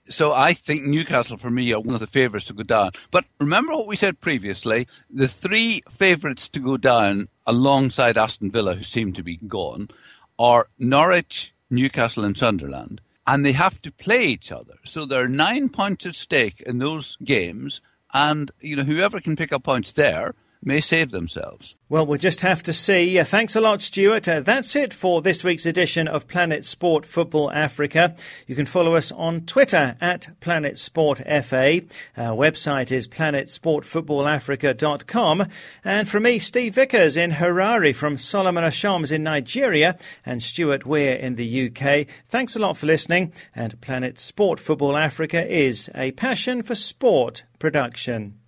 So 0.06 0.34
I 0.34 0.54
think 0.54 0.84
Newcastle, 0.84 1.38
for 1.38 1.50
me, 1.50 1.72
are 1.72 1.80
one 1.80 1.94
of 1.94 2.02
the 2.02 2.08
favourites 2.08 2.48
to 2.48 2.54
go 2.54 2.64
down. 2.64 2.92
But 3.10 3.24
remember 3.40 3.72
what 3.72 3.88
we 3.88 3.96
said 3.96 4.20
previously: 4.20 4.86
the 5.10 5.30
three 5.30 5.82
favourites 5.90 6.50
to 6.50 6.60
go 6.60 6.76
down, 6.76 7.30
alongside 7.46 8.18
Aston 8.18 8.52
Villa, 8.52 8.76
who 8.76 8.84
seem 8.84 9.14
to 9.14 9.24
be 9.24 9.38
gone, 9.48 9.90
are 10.38 10.68
Norwich, 10.78 11.54
Newcastle, 11.70 12.26
and 12.26 12.38
Sunderland. 12.38 13.00
And 13.26 13.46
they 13.46 13.54
have 13.54 13.82
to 13.82 13.92
play 13.92 14.26
each 14.26 14.52
other. 14.52 14.76
So 14.86 15.06
there 15.06 15.24
are 15.24 15.30
nine 15.30 15.70
points 15.70 16.06
at 16.06 16.16
stake 16.16 16.62
in 16.62 16.78
those 16.78 17.18
games, 17.24 17.82
and 18.14 18.52
you 18.60 18.76
know 18.76 18.84
whoever 18.84 19.20
can 19.20 19.36
pick 19.36 19.54
up 19.54 19.64
points 19.64 19.94
there 19.94 20.36
may 20.66 20.80
save 20.80 21.12
themselves. 21.12 21.76
Well, 21.90 22.06
we'll 22.08 22.18
just 22.18 22.42
have 22.42 22.64
to 22.64 22.74
see. 22.74 23.22
Thanks 23.22 23.56
a 23.56 23.62
lot, 23.62 23.80
Stuart. 23.82 24.28
Uh, 24.28 24.40
that's 24.40 24.76
it 24.76 24.92
for 24.94 25.22
this 25.22 25.44
week's 25.44 25.68
edition 25.68 26.08
of 26.08 26.28
Planet 26.28 26.66
Sport 26.66 27.06
Football 27.06 27.52
Africa. 27.52 28.16
You 28.48 28.56
can 28.56 28.66
follow 28.66 28.96
us 28.96 29.12
on 29.12 29.42
Twitter 29.42 29.96
at 30.02 30.40
Planet 30.40 30.80
Sport 30.80 31.20
FA. 31.20 31.82
Our 32.18 32.36
website 32.36 32.92
is 32.92 33.08
planetsportfootballafrica.com. 33.08 35.48
And 35.84 36.10
from 36.10 36.24
me, 36.24 36.40
Steve 36.40 36.74
Vickers 36.74 37.16
in 37.16 37.30
Harare, 37.32 37.94
from 37.94 38.18
Solomon 38.18 38.64
Ashoms 38.64 39.12
in 39.12 39.22
Nigeria, 39.22 39.96
and 40.26 40.42
Stuart 40.42 40.88
Weir 40.88 41.16
in 41.16 41.36
the 41.36 41.68
UK. 41.68 42.08
Thanks 42.28 42.56
a 42.56 42.60
lot 42.60 42.78
for 42.78 42.88
listening. 42.88 43.34
And 43.56 43.80
Planet 43.82 44.20
Sport 44.20 44.60
Football 44.60 44.98
Africa 44.98 45.46
is 45.46 45.92
a 45.94 46.12
passion 46.14 46.64
for 46.64 46.74
sport 46.74 47.44
production. 47.60 48.40